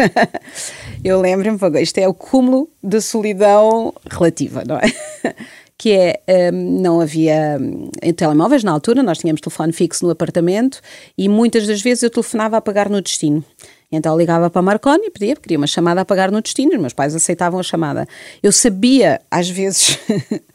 eu 1.03 1.21
lembro-me, 1.21 1.81
isto 1.81 1.97
é 1.97 2.07
o 2.07 2.13
cúmulo 2.13 2.69
da 2.83 2.99
solidão 2.99 3.93
relativa, 4.09 4.63
não 4.67 4.77
é? 4.77 4.91
que 5.77 5.91
é, 5.91 6.51
hum, 6.51 6.81
não 6.81 7.01
havia 7.01 7.57
hum, 7.59 7.89
telemóveis 8.15 8.63
na 8.63 8.71
altura, 8.71 9.03
nós 9.03 9.17
tínhamos 9.17 9.41
telefone 9.41 9.73
fixo 9.73 10.05
no 10.05 10.11
apartamento 10.11 10.81
e 11.17 11.27
muitas 11.27 11.67
das 11.67 11.81
vezes 11.81 12.03
eu 12.03 12.09
telefonava 12.09 12.57
a 12.57 12.61
pagar 12.61 12.89
no 12.89 13.01
destino. 13.01 13.43
Então 13.91 14.17
ligava 14.17 14.49
para 14.49 14.59
a 14.59 14.63
Marconi 14.63 15.07
e 15.07 15.11
pedia, 15.11 15.35
queria 15.35 15.57
uma 15.57 15.67
chamada 15.67 16.01
a 16.01 16.05
pagar 16.05 16.31
no 16.31 16.41
destino, 16.41 16.73
os 16.73 16.79
meus 16.79 16.93
pais 16.93 17.15
aceitavam 17.15 17.59
a 17.59 17.63
chamada. 17.63 18.07
Eu 18.41 18.51
sabia, 18.51 19.21
às 19.29 19.49
vezes, 19.49 19.99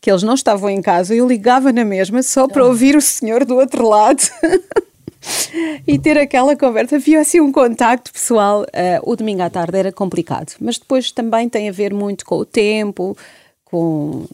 que 0.00 0.10
eles 0.10 0.22
não 0.22 0.34
estavam 0.34 0.70
em 0.70 0.82
casa, 0.82 1.14
eu 1.14 1.26
ligava 1.26 1.72
na 1.72 1.84
mesma 1.84 2.22
só 2.22 2.48
para 2.48 2.64
ouvir 2.64 2.96
o 2.96 3.00
senhor 3.00 3.44
do 3.44 3.56
outro 3.56 3.88
lado. 3.88 4.22
e 5.86 5.98
ter 5.98 6.18
aquela 6.18 6.56
conversa. 6.56 6.96
Havia 6.96 7.20
assim 7.20 7.40
um 7.40 7.52
contacto 7.52 8.12
pessoal. 8.12 8.64
eh, 8.72 9.00
o 9.02 9.14
domingo 9.16 9.42
à 9.42 9.50
tarde 9.50 9.76
era 9.76 9.92
complicado, 9.92 10.54
mas 10.60 10.78
depois 10.78 11.10
também 11.10 11.48
tem 11.48 11.68
a 11.68 11.72
ver 11.72 11.92
muito 11.92 12.24
com 12.24 12.36
o 12.36 12.44
tempo, 12.44 13.16
com, 13.64 14.26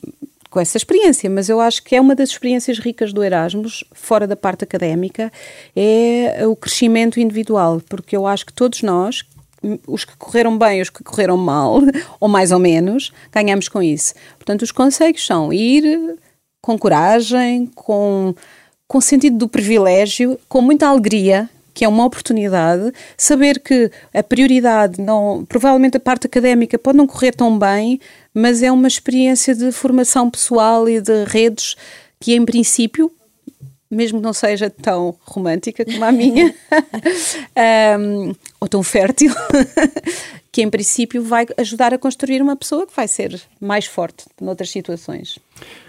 com 0.50 0.60
essa 0.60 0.76
experiência. 0.76 1.28
Mas 1.28 1.48
eu 1.48 1.60
acho 1.60 1.82
que 1.82 1.96
é 1.96 2.00
uma 2.00 2.14
das 2.14 2.30
experiências 2.30 2.78
ricas 2.78 3.12
do 3.12 3.22
Erasmus, 3.22 3.84
fora 3.92 4.26
da 4.26 4.36
parte 4.36 4.64
académica, 4.64 5.32
é 5.74 6.46
o 6.46 6.54
crescimento 6.54 7.20
individual, 7.20 7.82
porque 7.88 8.16
eu 8.16 8.26
acho 8.26 8.46
que 8.46 8.52
todos 8.52 8.82
nós. 8.82 9.24
Os 9.86 10.04
que 10.04 10.16
correram 10.16 10.56
bem, 10.56 10.80
os 10.80 10.90
que 10.90 11.02
correram 11.02 11.36
mal, 11.36 11.80
ou 12.20 12.28
mais 12.28 12.52
ou 12.52 12.58
menos, 12.58 13.12
ganhamos 13.32 13.68
com 13.68 13.82
isso. 13.82 14.14
Portanto, 14.36 14.62
os 14.62 14.72
conselhos 14.72 15.24
são 15.24 15.52
ir 15.52 16.16
com 16.60 16.78
coragem, 16.78 17.66
com, 17.74 18.34
com 18.88 19.00
sentido 19.00 19.38
do 19.38 19.48
privilégio, 19.48 20.38
com 20.48 20.60
muita 20.60 20.88
alegria, 20.88 21.48
que 21.76 21.84
é 21.84 21.88
uma 21.88 22.06
oportunidade, 22.06 22.90
saber 23.18 23.60
que 23.60 23.90
a 24.14 24.22
prioridade, 24.22 25.00
não, 25.00 25.44
provavelmente 25.46 25.98
a 25.98 26.00
parte 26.00 26.26
académica 26.26 26.78
pode 26.78 26.96
não 26.96 27.06
correr 27.06 27.32
tão 27.32 27.58
bem, 27.58 28.00
mas 28.32 28.62
é 28.62 28.72
uma 28.72 28.88
experiência 28.88 29.54
de 29.54 29.70
formação 29.70 30.30
pessoal 30.30 30.88
e 30.88 31.00
de 31.02 31.24
redes 31.24 31.76
que, 32.18 32.34
em 32.34 32.46
princípio, 32.46 33.12
mesmo 33.90 34.18
que 34.18 34.24
não 34.24 34.32
seja 34.32 34.68
tão 34.70 35.14
romântica 35.22 35.84
como 35.84 36.04
a 36.04 36.12
minha, 36.12 36.54
ahm, 37.56 38.32
ou 38.60 38.68
tão 38.68 38.82
fértil, 38.82 39.32
que 40.50 40.62
em 40.62 40.70
princípio 40.70 41.22
vai 41.22 41.46
ajudar 41.56 41.94
a 41.94 41.98
construir 41.98 42.42
uma 42.42 42.56
pessoa 42.56 42.86
que 42.86 42.94
vai 42.94 43.08
ser 43.08 43.40
mais 43.60 43.86
forte 43.86 44.24
noutras 44.40 44.70
situações. 44.70 45.38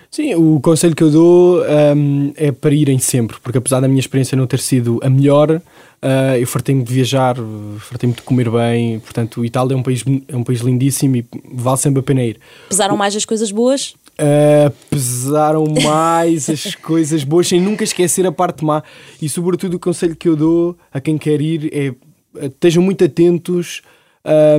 Sim, 0.09 0.35
o 0.35 0.59
conselho 0.61 0.95
que 0.95 1.03
eu 1.03 1.11
dou 1.11 1.61
hum, 1.95 2.31
é 2.35 2.51
para 2.51 2.73
irem 2.73 2.97
sempre, 2.97 3.37
porque 3.41 3.57
apesar 3.57 3.81
da 3.81 3.87
minha 3.87 3.99
experiência 3.99 4.37
não 4.37 4.47
ter 4.47 4.59
sido 4.59 4.99
a 5.03 5.09
melhor, 5.09 5.61
ah, 6.01 6.37
eu 6.37 6.47
fartei-me 6.47 6.83
de 6.83 6.93
viajar, 6.93 7.35
fartei-me 7.79 8.15
de 8.15 8.21
comer 8.21 8.49
bem, 8.49 8.99
portanto, 8.99 9.43
Itália 9.43 9.73
é 9.73 9.77
um 9.77 9.83
país, 9.83 10.03
é 10.27 10.35
um 10.35 10.43
país 10.43 10.61
lindíssimo 10.61 11.17
e 11.17 11.25
vale 11.51 11.77
sempre 11.77 11.99
a 11.99 12.03
pena 12.03 12.23
ir. 12.23 12.39
Pesaram 12.69 12.95
mais 12.95 13.15
as 13.15 13.25
coisas 13.25 13.51
boas? 13.51 13.95
Uh, 14.19 14.71
pesaram 14.89 15.63
mais 15.83 16.49
as 16.49 16.73
coisas 16.75 17.23
boas 17.23 17.47
sem 17.47 17.61
nunca 17.61 17.83
esquecer 17.83 18.25
a 18.25 18.31
parte 18.31 18.65
má. 18.65 18.81
E 19.21 19.29
sobretudo 19.29 19.75
o 19.75 19.79
conselho 19.79 20.15
que 20.15 20.27
eu 20.27 20.35
dou 20.35 20.75
a 20.91 20.99
quem 20.99 21.17
quer 21.19 21.39
ir 21.39 21.69
é 21.71 21.89
uh, 21.89 22.45
estejam 22.47 22.81
muito 22.81 23.03
atentos 23.03 23.83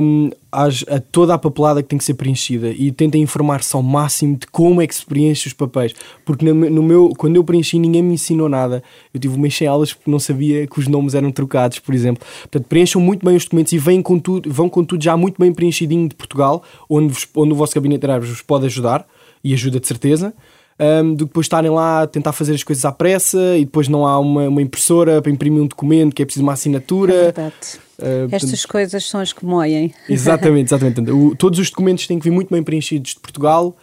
um, 0.01 0.29
às- 0.51 0.83
a 0.87 0.99
toda 0.99 1.33
a 1.33 1.37
papelada 1.37 1.83
que 1.83 1.89
tem 1.89 1.97
que 1.99 2.05
ser 2.05 2.13
preenchida. 2.13 2.69
E 2.71 2.89
tentem 2.91 3.21
informar-se 3.21 3.75
ao 3.75 3.83
máximo 3.83 4.37
de 4.37 4.47
como 4.47 4.81
é 4.81 4.87
que 4.87 4.95
se 4.95 5.05
preenche 5.05 5.47
os 5.47 5.53
papéis. 5.53 5.93
Porque 6.25 6.45
no, 6.45 6.53
no 6.69 6.81
meu, 6.81 7.09
quando 7.17 7.35
eu 7.35 7.43
preenchi 7.43 7.77
ninguém 7.77 8.01
me 8.01 8.13
ensinou 8.13 8.47
nada. 8.49 8.81
Eu 9.13 9.19
tive 9.19 9.35
umas 9.35 9.53
sem 9.53 9.67
aulas 9.67 9.93
porque 9.93 10.09
não 10.09 10.19
sabia 10.19 10.65
que 10.67 10.79
os 10.79 10.87
nomes 10.87 11.13
eram 11.15 11.31
trocados 11.31 11.79
por 11.79 11.93
exemplo. 11.93 12.25
Portanto 12.43 12.65
preencham 12.67 13.01
muito 13.01 13.25
bem 13.25 13.35
os 13.35 13.43
documentos 13.43 13.73
e 13.73 13.77
vêm 13.77 14.01
com 14.01 14.17
tudo, 14.17 14.51
vão 14.51 14.69
com 14.69 14.83
tudo 14.85 15.03
já 15.03 15.15
muito 15.17 15.37
bem 15.39 15.51
preenchidinho 15.53 16.07
de 16.07 16.15
Portugal 16.15 16.63
onde, 16.89 17.13
vos- 17.13 17.27
onde 17.35 17.51
o 17.51 17.55
vosso 17.55 17.75
gabinete 17.75 18.07
de 18.07 18.19
vos 18.25 18.41
pode 18.41 18.65
ajudar 18.65 19.05
e 19.43 19.53
ajuda 19.53 19.79
de 19.79 19.87
certeza, 19.87 20.33
um, 20.79 21.13
do 21.13 21.25
que 21.25 21.29
depois 21.31 21.45
estarem 21.45 21.69
lá 21.71 22.03
a 22.03 22.07
tentar 22.07 22.31
fazer 22.31 22.53
as 22.53 22.63
coisas 22.63 22.85
à 22.85 22.91
pressa 22.91 23.57
e 23.57 23.65
depois 23.65 23.87
não 23.87 24.05
há 24.07 24.17
uma, 24.19 24.47
uma 24.47 24.61
impressora 24.61 25.21
para 25.21 25.31
imprimir 25.31 25.61
um 25.61 25.67
documento 25.67 26.15
que 26.15 26.21
é 26.21 26.25
preciso 26.25 26.43
uma 26.43 26.53
assinatura. 26.53 27.13
É 27.13 27.23
verdade. 27.23 27.55
Uh, 27.97 28.27
Estas 28.33 28.65
coisas 28.65 29.05
são 29.05 29.19
as 29.19 29.33
que 29.33 29.45
moem. 29.45 29.93
Exatamente, 30.07 30.67
exatamente. 30.73 30.95
Portanto, 30.95 31.17
o- 31.31 31.35
todos 31.35 31.59
os 31.59 31.69
documentos 31.69 32.07
têm 32.07 32.17
que 32.17 32.23
vir 32.23 32.31
muito 32.31 32.49
bem 32.53 32.63
preenchidos 32.63 33.13
de 33.13 33.19
Portugal 33.19 33.75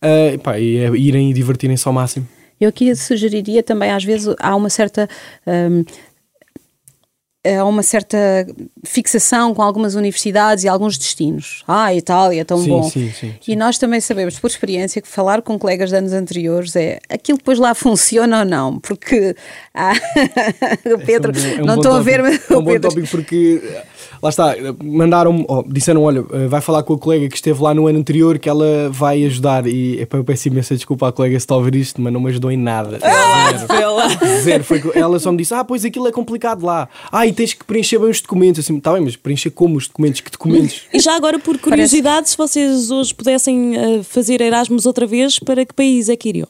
uh, 0.00 0.34
e, 0.34 0.38
pá, 0.38 0.58
e 0.60 0.76
é 0.76 0.90
irem 0.96 1.30
e 1.30 1.32
divertirem-se 1.34 1.86
ao 1.88 1.92
máximo. 1.94 2.26
Eu 2.60 2.68
aqui 2.68 2.94
sugeriria 2.94 3.62
também, 3.64 3.90
às 3.90 4.04
vezes, 4.04 4.32
há 4.38 4.54
uma 4.54 4.70
certa. 4.70 5.08
hum, 5.46 5.84
há 7.44 7.64
uma 7.64 7.82
certa 7.82 8.16
fixação 8.84 9.54
com 9.54 9.62
algumas 9.62 9.94
universidades 9.94 10.64
e 10.64 10.68
alguns 10.68 10.96
destinos. 10.98 11.62
Ah, 11.66 11.84
a 11.86 11.94
Itália 11.94 12.40
é 12.40 12.44
tão 12.44 12.58
Sim, 12.58 12.68
bom. 12.68 12.82
sim, 12.84 13.10
sim, 13.12 13.34
E 13.46 13.54
nós 13.56 13.78
também 13.78 14.00
sabemos, 14.00 14.38
por 14.38 14.48
experiência, 14.48 15.00
que 15.02 15.08
falar 15.08 15.42
com 15.42 15.58
colegas 15.58 15.90
de 15.90 15.96
anos 15.96 16.12
anteriores 16.12 16.74
é 16.76 16.98
aquilo 17.08 17.38
depois 17.38 17.58
lá 17.58 17.74
funciona 17.74 18.40
ou 18.40 18.44
não, 18.44 18.78
porque 18.78 19.34
ah, 19.74 19.92
o 20.94 20.98
Pedro, 21.04 21.32
É 21.32 21.38
um 21.38 21.42
bom- 21.42 21.48
é 21.48 21.62
um 21.62 21.66
não 21.66 21.74
bom 21.76 21.80
estou 21.80 21.92
a 21.92 22.00
ver, 22.00 22.22
mas 22.22 22.50
É 22.50 22.54
um 22.54 22.58
o 22.58 22.62
bom 22.62 22.70
Pedro 22.72 22.88
tópico 22.90 23.08
porque 23.08 23.62
lá 24.22 24.28
está, 24.30 24.54
mandaram 24.82 25.44
oh, 25.48 25.62
disseram: 25.66 26.02
olha, 26.02 26.24
eh, 26.32 26.46
vai 26.48 26.60
falar 26.60 26.82
com 26.82 26.94
a 26.94 26.98
colega 26.98 27.28
que 27.28 27.36
esteve 27.36 27.60
lá 27.62 27.74
no 27.74 27.86
ano 27.86 27.98
anterior 27.98 28.38
que 28.38 28.48
ela 28.48 28.88
vai 28.90 29.24
ajudar. 29.24 29.66
E 29.66 30.00
epá, 30.00 30.16
eu 30.18 30.24
peço 30.24 30.48
imensa 30.48 30.74
desculpa 30.74 31.08
à 31.08 31.12
colega 31.12 31.34
se 31.38 31.44
está 31.44 31.54
a 31.54 31.58
ouvir 31.58 31.74
isto, 31.76 32.00
mas 32.00 32.12
não 32.12 32.20
me 32.20 32.30
ajudou 32.30 32.50
em 32.50 32.56
nada. 32.56 32.98
Zero. 33.66 34.42
Zero. 34.42 34.64
Foi, 34.64 34.82
ela 34.94 35.18
só 35.18 35.30
me 35.30 35.38
disse: 35.38 35.52
Ah, 35.54 35.64
pois 35.64 35.84
aquilo 35.84 36.08
é 36.08 36.12
complicado 36.12 36.64
lá. 36.64 36.88
Ah, 37.12 37.26
e 37.26 37.32
tens 37.34 37.52
que 37.52 37.64
preencher 37.64 37.98
bem 37.98 38.08
os 38.10 38.20
documentos. 38.20 38.60
Assim, 38.64 38.76
está 38.78 38.92
bem, 38.92 39.02
mas 39.02 39.16
preencher 39.16 39.50
como 39.50 39.76
os 39.76 39.86
documentos? 39.86 40.20
Que 40.20 40.30
documentos? 40.30 40.82
E 40.92 40.98
já 40.98 41.14
agora, 41.16 41.38
por 41.38 41.58
curiosidade, 41.58 42.30
se 42.30 42.36
vocês 42.36 42.90
hoje 42.90 43.14
pudessem 43.14 43.76
eh, 43.76 44.02
fazer 44.02 44.40
Erasmus 44.40 44.86
outra 44.86 45.06
vez, 45.06 45.38
para 45.38 45.64
que 45.66 45.74
país 45.74 46.08
é 46.08 46.16
que 46.16 46.28
iriam? 46.30 46.48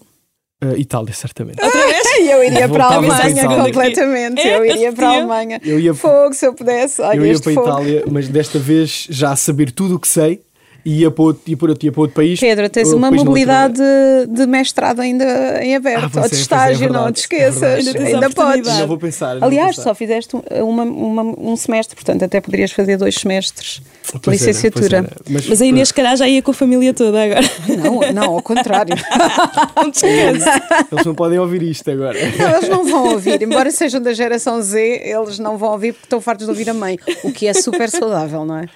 Ah, 0.62 0.74
Itália, 0.78 1.12
certamente. 1.12 1.58
eu 1.60 2.42
iria 2.44 2.68
para 2.68 2.86
a 2.86 3.00
Voltava 3.00 3.06
para 3.06 3.16
a 3.16 3.22
Alemanha 3.24 3.64
completamente. 3.64 4.40
É, 4.40 4.56
Eu 4.58 4.64
iria 4.64 4.92
para 4.92 5.08
a 5.08 5.12
eu- 5.12 5.18
Alemanha. 5.20 5.60
Eu 5.64 5.80
ia- 5.80 5.94
Fogo, 5.94 6.32
se 6.32 6.46
eu 6.46 6.54
pudesse. 6.54 7.02
Olha, 7.02 7.16
eu 7.16 7.26
ia 7.26 7.38
para 7.38 7.50
a. 7.50 7.54
Itália, 7.54 8.04
mas 8.10 8.28
desta 8.28 8.58
vez 8.58 9.06
já 9.10 9.32
a 9.32 9.36
saber 9.36 9.70
tudo 9.72 9.96
o 9.96 9.98
que 9.98 10.08
sei 10.08 10.42
ia 10.84 11.10
para 11.10 11.24
outro, 11.24 11.42
ia 11.46 11.56
para 11.56 11.68
outro, 11.70 11.86
ia 11.86 11.92
para 11.92 12.00
outro 12.02 12.14
país. 12.14 12.40
Pedro, 12.40 12.68
tens 12.68 12.92
uma 12.92 13.10
não 13.10 13.18
mobilidade 13.24 13.80
de 14.28 14.46
mestrado 14.46 15.00
ainda 15.00 15.24
em 15.62 15.74
aberto, 15.76 16.04
Ah, 16.04 16.04
ou 16.04 16.10
de 16.10 16.18
é, 16.18 16.20
pois 16.20 16.32
é, 16.32 16.36
é 16.36 16.40
estágio, 16.40 16.86
não 16.92 17.04
verdade, 17.04 17.12
te 17.12 17.18
é 17.18 17.20
esqueças, 17.20 17.84
verdade. 17.84 18.14
Ainda 18.14 18.30
podes. 18.30 18.68
Ainda 18.68 18.86
vou 18.86 18.98
pensar. 18.98 19.28
ainda 19.28 19.40
vou 19.40 19.48
Aliás, 19.48 19.76
pensar. 19.76 19.82
só 19.82 19.94
fizeste 19.94 20.36
uma, 20.62 20.82
uma- 20.84 21.22
um 21.40 21.56
semestre, 21.56 21.94
portanto 21.94 22.22
até 22.24 22.40
poderias 22.40 22.72
fazer 22.72 22.96
dois 22.96 23.14
semestres 23.14 23.80
de 24.12 24.20
Pois 24.20 24.38
licenciatura. 24.40 24.98
era. 24.98 25.10
Mas, 25.28 25.46
Mas 25.48 25.62
a 25.62 25.66
Inês, 25.66 25.88
se 25.88 25.94
calhar, 25.94 26.16
já 26.16 26.28
ia 26.28 26.42
com 26.42 26.50
a 26.50 26.54
família 26.54 26.92
toda 26.92 27.22
agora. 27.24 27.46
Não, 27.78 28.12
não, 28.12 28.34
ao 28.34 28.42
contrário. 28.42 28.94
Não 29.76 29.90
te 29.90 29.96
esqueças. 30.06 30.60
Eles 30.92 31.04
não 31.06 31.14
podem 31.14 31.38
ouvir 31.38 31.62
isto 31.62 31.90
agora. 31.90 32.16
Não, 32.38 32.50
eles 32.56 32.68
não 32.68 32.84
vão 32.84 33.12
ouvir, 33.12 33.40
embora 33.42 33.70
sejam 33.70 34.00
da 34.00 34.12
geração 34.12 34.60
Z, 34.62 35.02
eles 35.04 35.38
não 35.38 35.56
vão 35.58 35.72
ouvir 35.72 35.92
porque 35.92 36.06
estão 36.06 36.20
fartos 36.20 36.46
de 36.46 36.50
ouvir 36.50 36.68
a 36.70 36.74
mãe, 36.74 36.98
o 37.22 37.32
que 37.32 37.46
é 37.46 37.52
super 37.54 37.88
saudável, 37.90 38.44
não 38.44 38.58
é? 38.58 38.68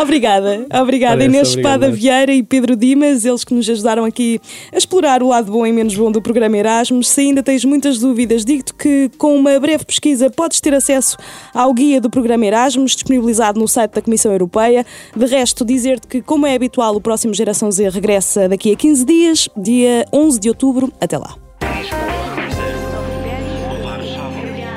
Obrigada, 0.00 0.66
obrigada 0.80 1.16
Parece, 1.16 1.28
Inês 1.32 1.48
Espada. 1.48 1.90
Vieira 1.90 2.32
e 2.32 2.42
Pedro 2.42 2.76
Dimas, 2.76 3.24
eles 3.24 3.42
que 3.42 3.54
nos 3.54 3.68
ajudaram 3.68 4.04
aqui 4.04 4.40
a 4.72 4.76
explorar 4.76 5.22
o 5.22 5.28
lado 5.28 5.50
bom 5.50 5.66
e 5.66 5.72
menos 5.72 5.96
bom 5.96 6.12
do 6.12 6.20
programa 6.20 6.56
Erasmus. 6.56 7.08
Se 7.08 7.22
ainda 7.22 7.42
tens 7.42 7.64
muitas 7.64 7.98
dúvidas, 7.98 8.44
digo-te 8.44 8.74
que 8.74 9.10
com 9.16 9.34
uma 9.34 9.58
breve 9.58 9.84
pesquisa 9.84 10.28
podes 10.30 10.60
ter 10.60 10.74
acesso 10.74 11.16
ao 11.54 11.72
guia 11.72 12.00
do 12.00 12.10
programa 12.10 12.44
Erasmus, 12.44 12.92
disponibilizado 12.92 13.58
no 13.58 13.66
site 13.66 13.92
da 13.92 14.02
Comissão 14.02 14.30
Europeia. 14.30 14.84
De 15.16 15.26
resto, 15.26 15.64
dizer-te 15.64 16.06
que, 16.06 16.20
como 16.20 16.46
é 16.46 16.54
habitual, 16.54 16.94
o 16.94 17.00
próximo 17.00 17.32
Geração 17.32 17.70
Z 17.70 17.88
regressa 17.88 18.48
daqui 18.48 18.72
a 18.72 18.76
15 18.76 19.04
dias, 19.04 19.48
dia 19.56 20.06
11 20.12 20.38
de 20.38 20.48
outubro. 20.48 20.92
Até 21.00 21.16
lá. 21.16 21.34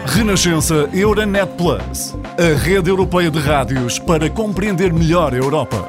Renascença 0.06 0.90
Euronet 0.94 1.46
Plus, 1.58 2.16
a 2.38 2.58
rede 2.58 2.90
europeia 2.90 3.30
de 3.30 3.40
rádios 3.40 4.00
para 4.00 4.30
compreender 4.30 4.94
melhor 4.94 5.34
a 5.34 5.38
Europa. 5.38 5.86